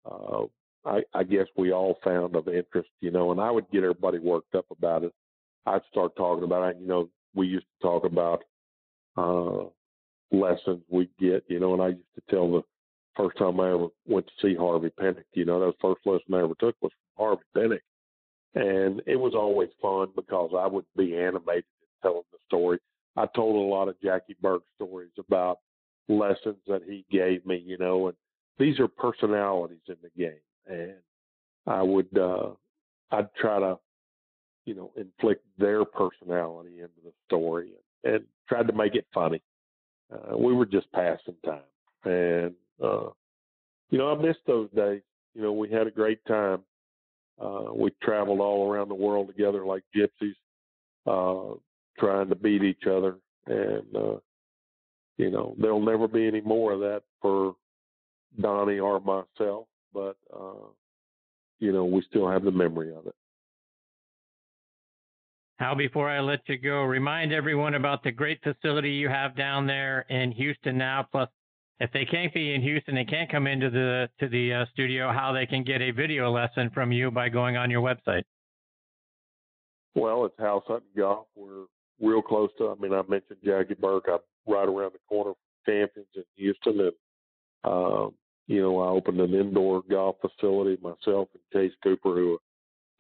uh, 0.05 0.45
I, 0.85 1.03
I 1.15 1.25
guess 1.25 1.47
we 1.57 1.73
all 1.73 1.99
found 2.05 2.37
of 2.37 2.49
interest, 2.49 2.89
you 3.01 3.11
know, 3.11 3.33
and 3.33 3.41
I 3.41 3.51
would 3.51 3.71
get 3.71 3.83
everybody 3.83 4.19
worked 4.19 4.55
up 4.55 4.67
about 4.71 5.05
it. 5.05 5.13
I'd 5.67 5.83
start 5.91 6.17
talking 6.17 6.45
about 6.45 6.71
it. 6.71 6.77
You 6.81 6.87
know, 6.87 7.09
we 7.35 7.47
used 7.47 7.67
to 7.81 7.87
talk 7.87 8.05
about 8.05 8.45
uh, 9.17 9.69
lessons 10.31 10.83
we 10.89 11.11
get, 11.19 11.45
you 11.49 11.61
know, 11.61 11.75
and 11.75 11.83
I 11.83 11.89
used 11.89 12.15
to 12.15 12.23
tell 12.35 12.51
the 12.51 12.63
first 13.17 13.37
time 13.39 13.61
I 13.61 13.73
ever 13.73 13.89
went 14.07 14.27
to 14.27 14.33
see 14.41 14.55
Harvey 14.55 14.91
Penick, 14.99 15.25
you 15.35 15.45
know, 15.45 15.61
that 15.61 15.67
was 15.67 15.75
the 15.83 15.89
first 15.95 16.07
lesson 16.07 16.35
I 16.35 16.45
ever 16.45 16.55
took 16.61 16.77
was 16.81 16.93
from 17.17 17.27
Harvey 17.27 17.43
Penick. 17.57 17.81
And 18.55 19.03
it 19.07 19.17
was 19.17 19.35
always 19.35 19.69
fun 19.81 20.09
because 20.17 20.51
I 20.57 20.67
would 20.67 20.87
be 20.97 21.17
animated 21.17 21.65
and 21.81 22.03
telling 22.03 22.23
the 22.33 22.39
story. 22.47 22.79
I 23.17 23.27
told 23.35 23.57
a 23.57 23.75
lot 23.75 23.89
of 23.89 24.01
Jackie 24.01 24.37
Burke 24.41 24.63
stories 24.77 25.11
about 25.19 25.59
lessons 26.09 26.57
that 26.67 26.83
he 26.87 27.05
gave 27.11 27.45
me, 27.45 27.63
you 27.65 27.77
know, 27.79 28.09
and 28.09 28.17
these 28.59 28.79
are 28.81 28.89
personalities 28.89 29.79
in 29.89 29.97
the 30.03 30.11
game, 30.17 30.33
and 30.67 30.95
I 31.67 31.83
would 31.83 32.17
uh, 32.17 32.51
I'd 33.11 33.33
try 33.35 33.61
to 33.61 33.79
you 34.65 34.75
know 34.75 34.93
inflict 34.97 35.45
their 35.59 35.85
personality 35.85 36.81
into 36.81 37.01
the 37.05 37.13
story 37.27 37.73
and, 38.05 38.15
and 38.15 38.25
tried 38.49 38.67
to 38.67 38.73
make 38.73 38.95
it 38.95 39.07
funny. 39.15 39.43
Uh, 40.13 40.37
we 40.37 40.55
were 40.55 40.67
just 40.67 40.91
passing 40.93 41.37
time, 41.45 41.61
and 42.05 42.55
uh, 42.83 43.09
you 43.91 43.99
know 43.99 44.13
I 44.13 44.21
missed 44.21 44.41
those 44.47 44.71
days. 44.71 45.03
You 45.35 45.43
know 45.43 45.53
we 45.53 45.71
had 45.71 45.87
a 45.87 45.93
great 45.93 46.25
time. 46.27 46.61
Uh, 47.41 47.73
we 47.75 47.91
traveled 48.03 48.41
all 48.41 48.71
around 48.71 48.89
the 48.89 48.95
world 48.95 49.29
together 49.29 49.65
like 49.65 49.85
gypsies, 49.95 50.35
uh, 51.07 51.55
trying 51.99 52.29
to 52.29 52.35
beat 52.35 52.63
each 52.63 52.85
other, 52.87 53.17
and 53.47 53.97
uh, 53.97 54.17
you 55.17 55.31
know 55.31 55.55
there'll 55.59 55.85
never 55.85 56.09
be 56.09 56.27
any 56.27 56.41
more 56.41 56.73
of 56.73 56.81
that 56.81 57.03
for 57.23 57.55
Donnie 58.41 58.81
or 58.81 59.01
myself, 59.01 59.67
but 59.95 60.17
uh, 60.35 60.67
you 61.61 61.73
know 61.73 61.85
we 61.85 62.03
still 62.09 62.29
have 62.29 62.43
the 62.43 62.51
memory 62.51 62.93
of 62.93 63.07
it. 63.07 63.15
Hal, 65.59 65.75
before 65.75 66.09
I 66.09 66.21
let 66.21 66.41
you 66.49 66.57
go, 66.57 66.83
remind 66.83 67.33
everyone 67.33 67.75
about 67.75 68.05
the 68.05 68.13
great 68.13 68.41
facility 68.43 68.91
you 68.91 69.09
have 69.09 69.37
down 69.37 69.67
there 69.67 70.07
in 70.09 70.31
Houston 70.33 70.79
now. 70.79 71.07
Plus, 71.11 71.29
if 71.81 71.93
they 71.93 72.05
can't 72.05 72.33
be 72.35 72.55
in 72.55 72.63
Houston, 72.63 72.95
they 72.95 73.05
can't 73.05 73.31
come 73.31 73.47
into 73.47 73.71
the 73.71 74.09
to 74.21 74.29
the 74.29 74.53
uh, 74.53 74.65
studio. 74.73 75.13
How 75.13 75.33
they 75.33 75.47
can 75.47 75.63
get 75.63 75.81
a 75.81 75.91
video 75.91 76.31
lesson 76.31 76.71
from 76.75 76.93
you 76.93 77.11
by 77.11 77.29
going 77.29 77.57
on 77.57 77.71
your 77.71 77.83
website? 77.83 78.23
Well, 79.95 80.25
it's 80.25 80.35
Hal 80.39 80.63
Sutton 80.67 80.89
Golf. 80.97 81.27
We're 81.35 81.65
real 82.01 82.23
close 82.23 82.51
to. 82.59 82.69
I 82.69 82.75
mean, 82.81 82.93
I 82.93 83.03
mentioned 83.09 83.39
Jackie 83.45 83.75
Burke. 83.75 84.07
I'm 84.09 84.19
right 84.47 84.69
around 84.69 84.93
the 84.93 85.01
corner 85.09 85.33
from 85.33 85.73
Champions 85.73 86.09
in 86.15 86.25
Houston, 86.37 86.81
and 86.81 86.93
um, 87.65 88.15
you 88.47 88.61
know, 88.63 88.81
I 88.81 88.89
opened 88.89 89.21
an 89.21 89.35
indoor 89.35 89.83
golf 89.89 90.17
facility 90.21 90.81
myself 90.83 91.29
and 91.35 91.43
Chase 91.53 91.77
Cooper, 91.83 92.15
who 92.15 92.39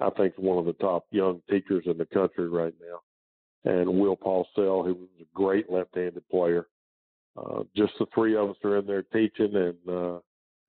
I 0.01 0.11
think 0.11 0.35
is 0.39 0.45
one 0.45 0.59
of 0.59 0.67
the 0.67 0.75
top 0.75 1.07
young 1.11 1.41
teachers 1.51 1.85
in 1.87 1.99
the 1.99 2.07
country 2.07 2.49
right 2.49 2.75
now, 2.81 3.73
and 3.73 3.99
Will 3.99 4.17
Paulsell, 4.17 4.85
who 4.85 4.95
was 4.95 5.09
a 5.21 5.25
great 5.35 5.71
left-handed 5.71 6.29
player. 6.29 6.67
Uh, 7.39 7.63
just 7.77 7.93
the 7.99 8.07
three 8.15 8.37
of 8.37 8.51
us 8.51 8.57
are 8.65 8.79
in 8.79 8.87
there 8.87 9.03
teaching, 9.03 9.55
and 9.55 9.77
uh, 9.89 10.17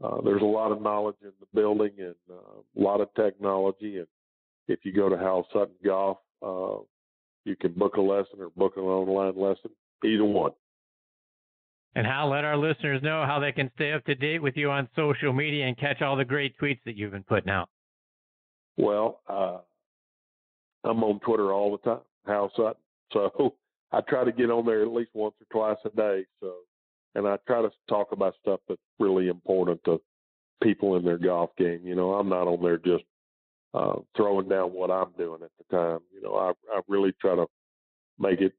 uh, 0.04 0.22
there's 0.22 0.42
a 0.42 0.46
lot 0.46 0.72
of 0.72 0.82
knowledge 0.82 1.16
in 1.22 1.32
the 1.40 1.48
building 1.54 1.92
and 1.98 2.16
uh, 2.30 2.34
a 2.34 2.82
lot 2.82 3.02
of 3.02 3.14
technology. 3.16 3.98
And 3.98 4.08
if 4.68 4.80
you 4.84 4.94
go 4.94 5.10
to 5.10 5.18
Hal 5.18 5.48
Sutton 5.52 5.76
Golf, 5.84 6.18
uh, 6.42 6.84
you 7.46 7.56
can 7.56 7.74
book 7.74 7.96
a 7.96 8.02
lesson 8.02 8.40
or 8.40 8.50
book 8.56 8.74
an 8.78 8.84
online 8.84 9.36
lesson, 9.36 9.72
either 10.04 10.24
one. 10.24 10.52
And 11.96 12.06
Hal, 12.06 12.30
let 12.30 12.46
our 12.46 12.58
listeners 12.58 13.02
know 13.02 13.26
how 13.26 13.40
they 13.40 13.52
can 13.52 13.72
stay 13.76 13.94
up 13.94 14.06
to 14.06 14.16
date 14.16 14.42
with 14.42 14.56
you 14.56 14.70
on 14.70 14.88
social 14.96 15.34
media 15.34 15.66
and 15.66 15.78
catch 15.78 16.02
all 16.02 16.16
the 16.16 16.26
great 16.26 16.56
tweets 16.60 16.80
that 16.86 16.96
you've 16.96 17.12
been 17.12 17.24
putting 17.24 17.50
out. 17.50 17.70
Well, 18.78 19.22
uh, 19.28 19.58
I'm 20.84 21.04
on 21.04 21.20
Twitter 21.22 21.52
all 21.52 21.72
the 21.72 21.90
time, 21.90 22.04
Hal 22.28 22.52
Sutton. 22.56 22.76
So 23.12 23.56
I 23.92 24.02
try 24.02 24.24
to 24.24 24.32
get 24.32 24.52
on 24.52 24.66
there 24.66 24.82
at 24.82 24.94
least 24.94 25.12
once 25.14 25.36
or 25.42 25.48
twice 25.52 25.78
a 25.86 25.96
day. 25.96 26.26
So, 26.40 26.54
and 27.16 27.28
I 27.28 27.38
try 27.48 27.62
to 27.62 27.72
talk 27.88 28.12
about 28.12 28.36
stuff 28.42 28.60
that's 28.68 28.80
really 29.00 29.28
important 29.28 29.84
to 29.86 30.00
people 30.62 30.96
in 30.96 31.06
their 31.06 31.18
golf 31.18 31.50
game. 31.58 31.82
You 31.84 31.96
know, 31.96 32.14
I'm 32.14 32.30
not 32.30 32.48
on 32.48 32.62
there 32.62 32.78
just 32.78 33.04
uh, 33.74 33.96
throwing 34.16 34.50
down 34.50 34.74
what 34.74 34.92
I'm 34.92 35.12
doing 35.18 35.42
at 35.44 35.52
the 35.58 35.76
time. 35.76 36.00
You 36.14 36.22
know, 36.22 36.36
I, 36.36 36.52
I 36.72 36.82
really 36.88 37.14
try 37.20 37.36
to 37.36 37.46
make 38.20 38.42
it 38.42 38.54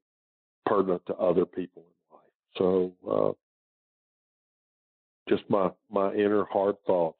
pertinent 0.65 1.01
to 1.07 1.15
other 1.15 1.45
people 1.45 1.83
in 1.83 2.15
life. 2.17 2.23
So, 2.57 2.93
uh, 3.09 3.31
just 5.29 5.43
my 5.49 5.69
my 5.89 6.13
inner 6.13 6.45
hard 6.51 6.75
thoughts. 6.85 7.17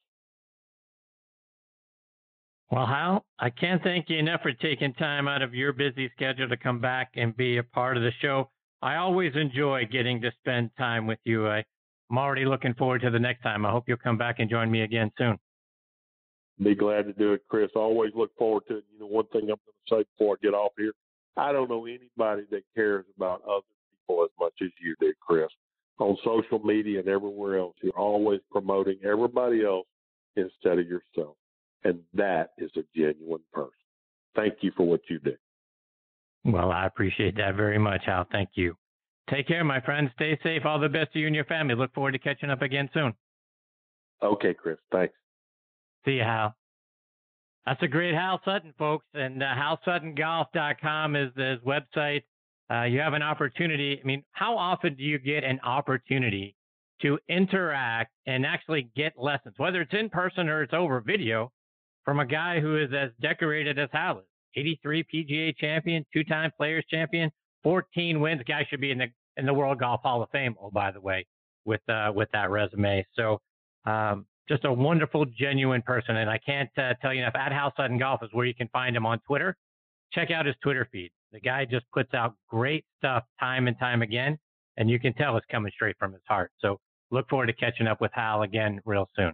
Well, 2.71 2.85
Hal, 2.85 3.25
I 3.37 3.49
can't 3.49 3.83
thank 3.83 4.09
you 4.09 4.17
enough 4.17 4.41
for 4.41 4.53
taking 4.53 4.93
time 4.93 5.27
out 5.27 5.41
of 5.41 5.53
your 5.53 5.73
busy 5.73 6.09
schedule 6.15 6.47
to 6.47 6.55
come 6.55 6.79
back 6.79 7.11
and 7.15 7.35
be 7.35 7.57
a 7.57 7.63
part 7.63 7.97
of 7.97 8.03
the 8.03 8.11
show. 8.21 8.49
I 8.81 8.95
always 8.95 9.33
enjoy 9.35 9.85
getting 9.91 10.21
to 10.21 10.31
spend 10.39 10.69
time 10.77 11.05
with 11.05 11.19
you. 11.25 11.49
I, 11.49 11.65
I'm 12.09 12.17
already 12.17 12.45
looking 12.45 12.73
forward 12.75 13.01
to 13.01 13.09
the 13.09 13.19
next 13.19 13.41
time. 13.41 13.65
I 13.65 13.71
hope 13.71 13.83
you'll 13.87 13.97
come 13.97 14.17
back 14.17 14.37
and 14.39 14.49
join 14.49 14.71
me 14.71 14.83
again 14.83 15.11
soon. 15.17 15.37
Be 16.63 16.73
glad 16.73 17.07
to 17.07 17.13
do 17.13 17.33
it, 17.33 17.41
Chris. 17.49 17.69
Always 17.75 18.13
look 18.15 18.31
forward 18.37 18.63
to 18.69 18.77
it. 18.77 18.85
You 18.93 19.01
know, 19.01 19.07
one 19.07 19.25
thing 19.33 19.41
I'm 19.41 19.47
going 19.47 19.57
to 19.57 19.95
say 19.95 20.05
before 20.17 20.35
I 20.35 20.45
get 20.45 20.53
off 20.53 20.71
here, 20.77 20.93
I 21.35 21.51
don't 21.51 21.69
know 21.69 21.85
anybody 21.85 22.43
that 22.51 22.61
cares 22.73 23.03
about 23.17 23.41
other 23.43 23.65
people 23.91 24.23
as 24.23 24.31
much 24.39 24.53
as 24.61 24.69
you 24.81 24.95
do, 25.01 25.11
Chris. 25.19 25.49
On 25.99 26.15
social 26.23 26.59
media 26.59 26.99
and 26.99 27.09
everywhere 27.09 27.59
else, 27.59 27.75
you're 27.83 27.91
always 27.99 28.39
promoting 28.49 28.97
everybody 29.03 29.65
else 29.65 29.87
instead 30.37 30.79
of 30.79 30.87
yourself. 30.87 31.35
And 31.83 31.99
that 32.13 32.51
is 32.57 32.71
a 32.77 32.81
genuine 32.95 33.41
person. 33.53 33.71
Thank 34.35 34.55
you 34.61 34.71
for 34.75 34.87
what 34.87 35.01
you 35.09 35.19
do. 35.19 35.35
Well, 36.43 36.71
I 36.71 36.85
appreciate 36.85 37.35
that 37.37 37.55
very 37.55 37.77
much, 37.77 38.01
Hal. 38.05 38.25
Thank 38.31 38.49
you. 38.55 38.75
Take 39.29 39.47
care, 39.47 39.63
my 39.63 39.79
friend. 39.81 40.09
Stay 40.15 40.37
safe. 40.43 40.65
All 40.65 40.79
the 40.79 40.89
best 40.89 41.13
to 41.13 41.19
you 41.19 41.27
and 41.27 41.35
your 41.35 41.45
family. 41.45 41.75
Look 41.75 41.93
forward 41.93 42.13
to 42.13 42.19
catching 42.19 42.49
up 42.49 42.61
again 42.61 42.89
soon. 42.93 43.13
Okay, 44.23 44.53
Chris. 44.53 44.77
Thanks. 44.91 45.13
See 46.05 46.13
you, 46.13 46.23
Hal. 46.23 46.55
That's 47.65 47.81
a 47.83 47.87
great 47.87 48.15
Hal 48.15 48.41
Sutton, 48.43 48.73
folks. 48.77 49.05
And 49.13 49.43
uh, 49.43 49.47
HalSuttonGolf.com 49.55 51.15
is 51.15 51.31
his 51.35 51.59
website. 51.59 52.23
Uh, 52.71 52.83
you 52.83 52.99
have 52.99 53.13
an 53.13 53.21
opportunity. 53.21 53.99
I 54.01 54.05
mean, 54.05 54.23
how 54.31 54.57
often 54.57 54.95
do 54.95 55.03
you 55.03 55.19
get 55.19 55.43
an 55.43 55.59
opportunity 55.63 56.55
to 57.01 57.19
interact 57.29 58.11
and 58.25 58.45
actually 58.45 58.89
get 58.95 59.13
lessons, 59.17 59.55
whether 59.57 59.81
it's 59.81 59.93
in 59.93 60.09
person 60.09 60.49
or 60.49 60.63
it's 60.63 60.73
over 60.73 61.01
video? 61.01 61.51
From 62.05 62.19
a 62.19 62.25
guy 62.25 62.59
who 62.59 62.77
is 62.77 62.89
as 62.93 63.11
decorated 63.21 63.79
as 63.79 63.89
Hal 63.91 64.19
is. 64.19 64.25
83 64.55 65.05
PGA 65.13 65.55
champion, 65.57 66.05
two-time 66.13 66.51
Players 66.57 66.83
champion, 66.89 67.31
14 67.63 68.19
wins. 68.19 68.41
Guy 68.47 68.65
should 68.69 68.81
be 68.81 68.91
in 68.91 68.97
the 68.97 69.07
in 69.37 69.45
the 69.45 69.53
World 69.53 69.79
Golf 69.79 70.01
Hall 70.03 70.21
of 70.21 70.29
Fame. 70.31 70.55
Oh, 70.61 70.69
by 70.71 70.91
the 70.91 70.99
way, 70.99 71.25
with 71.65 71.81
uh, 71.89 72.11
with 72.13 72.29
that 72.33 72.49
resume. 72.49 73.05
So, 73.15 73.39
um, 73.85 74.25
just 74.49 74.65
a 74.65 74.73
wonderful, 74.73 75.25
genuine 75.25 75.81
person. 75.81 76.17
And 76.17 76.29
I 76.29 76.37
can't 76.37 76.69
uh, 76.77 76.93
tell 77.01 77.13
you 77.13 77.21
enough. 77.21 77.35
At 77.35 77.51
Hal 77.51 77.73
Sutton 77.77 77.97
Golf 77.97 78.21
is 78.23 78.29
where 78.33 78.45
you 78.45 78.53
can 78.53 78.67
find 78.69 78.95
him 78.95 79.05
on 79.05 79.19
Twitter. 79.19 79.55
Check 80.11 80.31
out 80.31 80.45
his 80.45 80.55
Twitter 80.61 80.87
feed. 80.91 81.11
The 81.31 81.39
guy 81.39 81.63
just 81.63 81.85
puts 81.93 82.13
out 82.13 82.35
great 82.49 82.83
stuff 82.97 83.23
time 83.39 83.67
and 83.67 83.79
time 83.79 84.01
again, 84.01 84.37
and 84.75 84.89
you 84.89 84.99
can 84.99 85.13
tell 85.13 85.37
it's 85.37 85.45
coming 85.49 85.71
straight 85.73 85.95
from 85.97 86.11
his 86.11 86.23
heart. 86.27 86.51
So, 86.59 86.79
look 87.11 87.29
forward 87.29 87.47
to 87.47 87.53
catching 87.53 87.87
up 87.87 88.01
with 88.01 88.11
Hal 88.13 88.41
again 88.41 88.81
real 88.85 89.07
soon. 89.15 89.33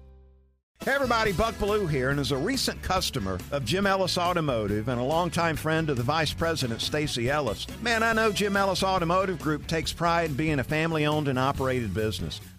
Hey 0.83 0.93
everybody, 0.93 1.31
Buck 1.31 1.53
Belue 1.59 1.87
here, 1.87 2.09
and 2.09 2.19
as 2.19 2.31
a 2.31 2.37
recent 2.37 2.81
customer 2.81 3.37
of 3.51 3.63
Jim 3.63 3.85
Ellis 3.85 4.17
Automotive 4.17 4.87
and 4.87 4.99
a 4.99 5.03
longtime 5.03 5.55
friend 5.55 5.91
of 5.91 5.97
the 5.97 6.01
Vice 6.01 6.33
President 6.33 6.81
Stacy 6.81 7.29
Ellis, 7.29 7.67
man, 7.83 8.01
I 8.01 8.13
know 8.13 8.31
Jim 8.31 8.57
Ellis 8.57 8.81
Automotive 8.81 9.37
Group 9.37 9.67
takes 9.67 9.93
pride 9.93 10.31
in 10.31 10.35
being 10.35 10.57
a 10.57 10.63
family-owned 10.63 11.27
and 11.27 11.37
operated 11.37 11.93
business. 11.93 12.41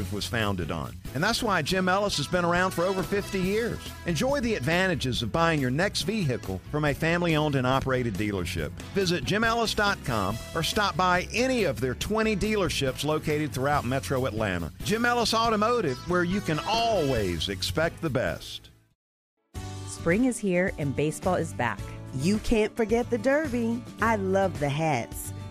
Automotive 0.00 0.12
was 0.12 0.26
founded 0.26 0.70
on. 0.70 0.96
And 1.14 1.22
that's 1.22 1.42
why 1.42 1.62
Jim 1.62 1.88
Ellis 1.88 2.16
has 2.16 2.26
been 2.26 2.44
around 2.44 2.72
for 2.72 2.84
over 2.84 3.02
50 3.02 3.38
years. 3.38 3.78
Enjoy 4.06 4.40
the 4.40 4.54
advantages 4.54 5.22
of 5.22 5.32
buying 5.32 5.60
your 5.60 5.70
next 5.70 6.02
vehicle 6.02 6.60
from 6.70 6.84
a 6.84 6.94
family 6.94 7.36
owned 7.36 7.54
and 7.54 7.66
operated 7.66 8.14
dealership. 8.14 8.70
Visit 8.94 9.24
jimellis.com 9.24 10.36
or 10.54 10.62
stop 10.62 10.96
by 10.96 11.28
any 11.34 11.64
of 11.64 11.80
their 11.80 11.94
20 11.94 12.36
dealerships 12.36 13.04
located 13.04 13.52
throughout 13.52 13.84
metro 13.84 14.26
Atlanta. 14.26 14.72
Jim 14.84 15.04
Ellis 15.04 15.34
Automotive, 15.34 15.98
where 16.08 16.24
you 16.24 16.40
can 16.40 16.58
always 16.68 17.48
expect 17.48 18.00
the 18.00 18.10
best. 18.10 18.70
Spring 19.86 20.24
is 20.24 20.38
here 20.38 20.72
and 20.78 20.96
baseball 20.96 21.34
is 21.34 21.52
back. 21.52 21.80
You 22.22 22.38
can't 22.38 22.74
forget 22.74 23.08
the 23.10 23.18
Derby. 23.18 23.82
I 24.00 24.16
love 24.16 24.58
the 24.58 24.68
hats. 24.68 25.32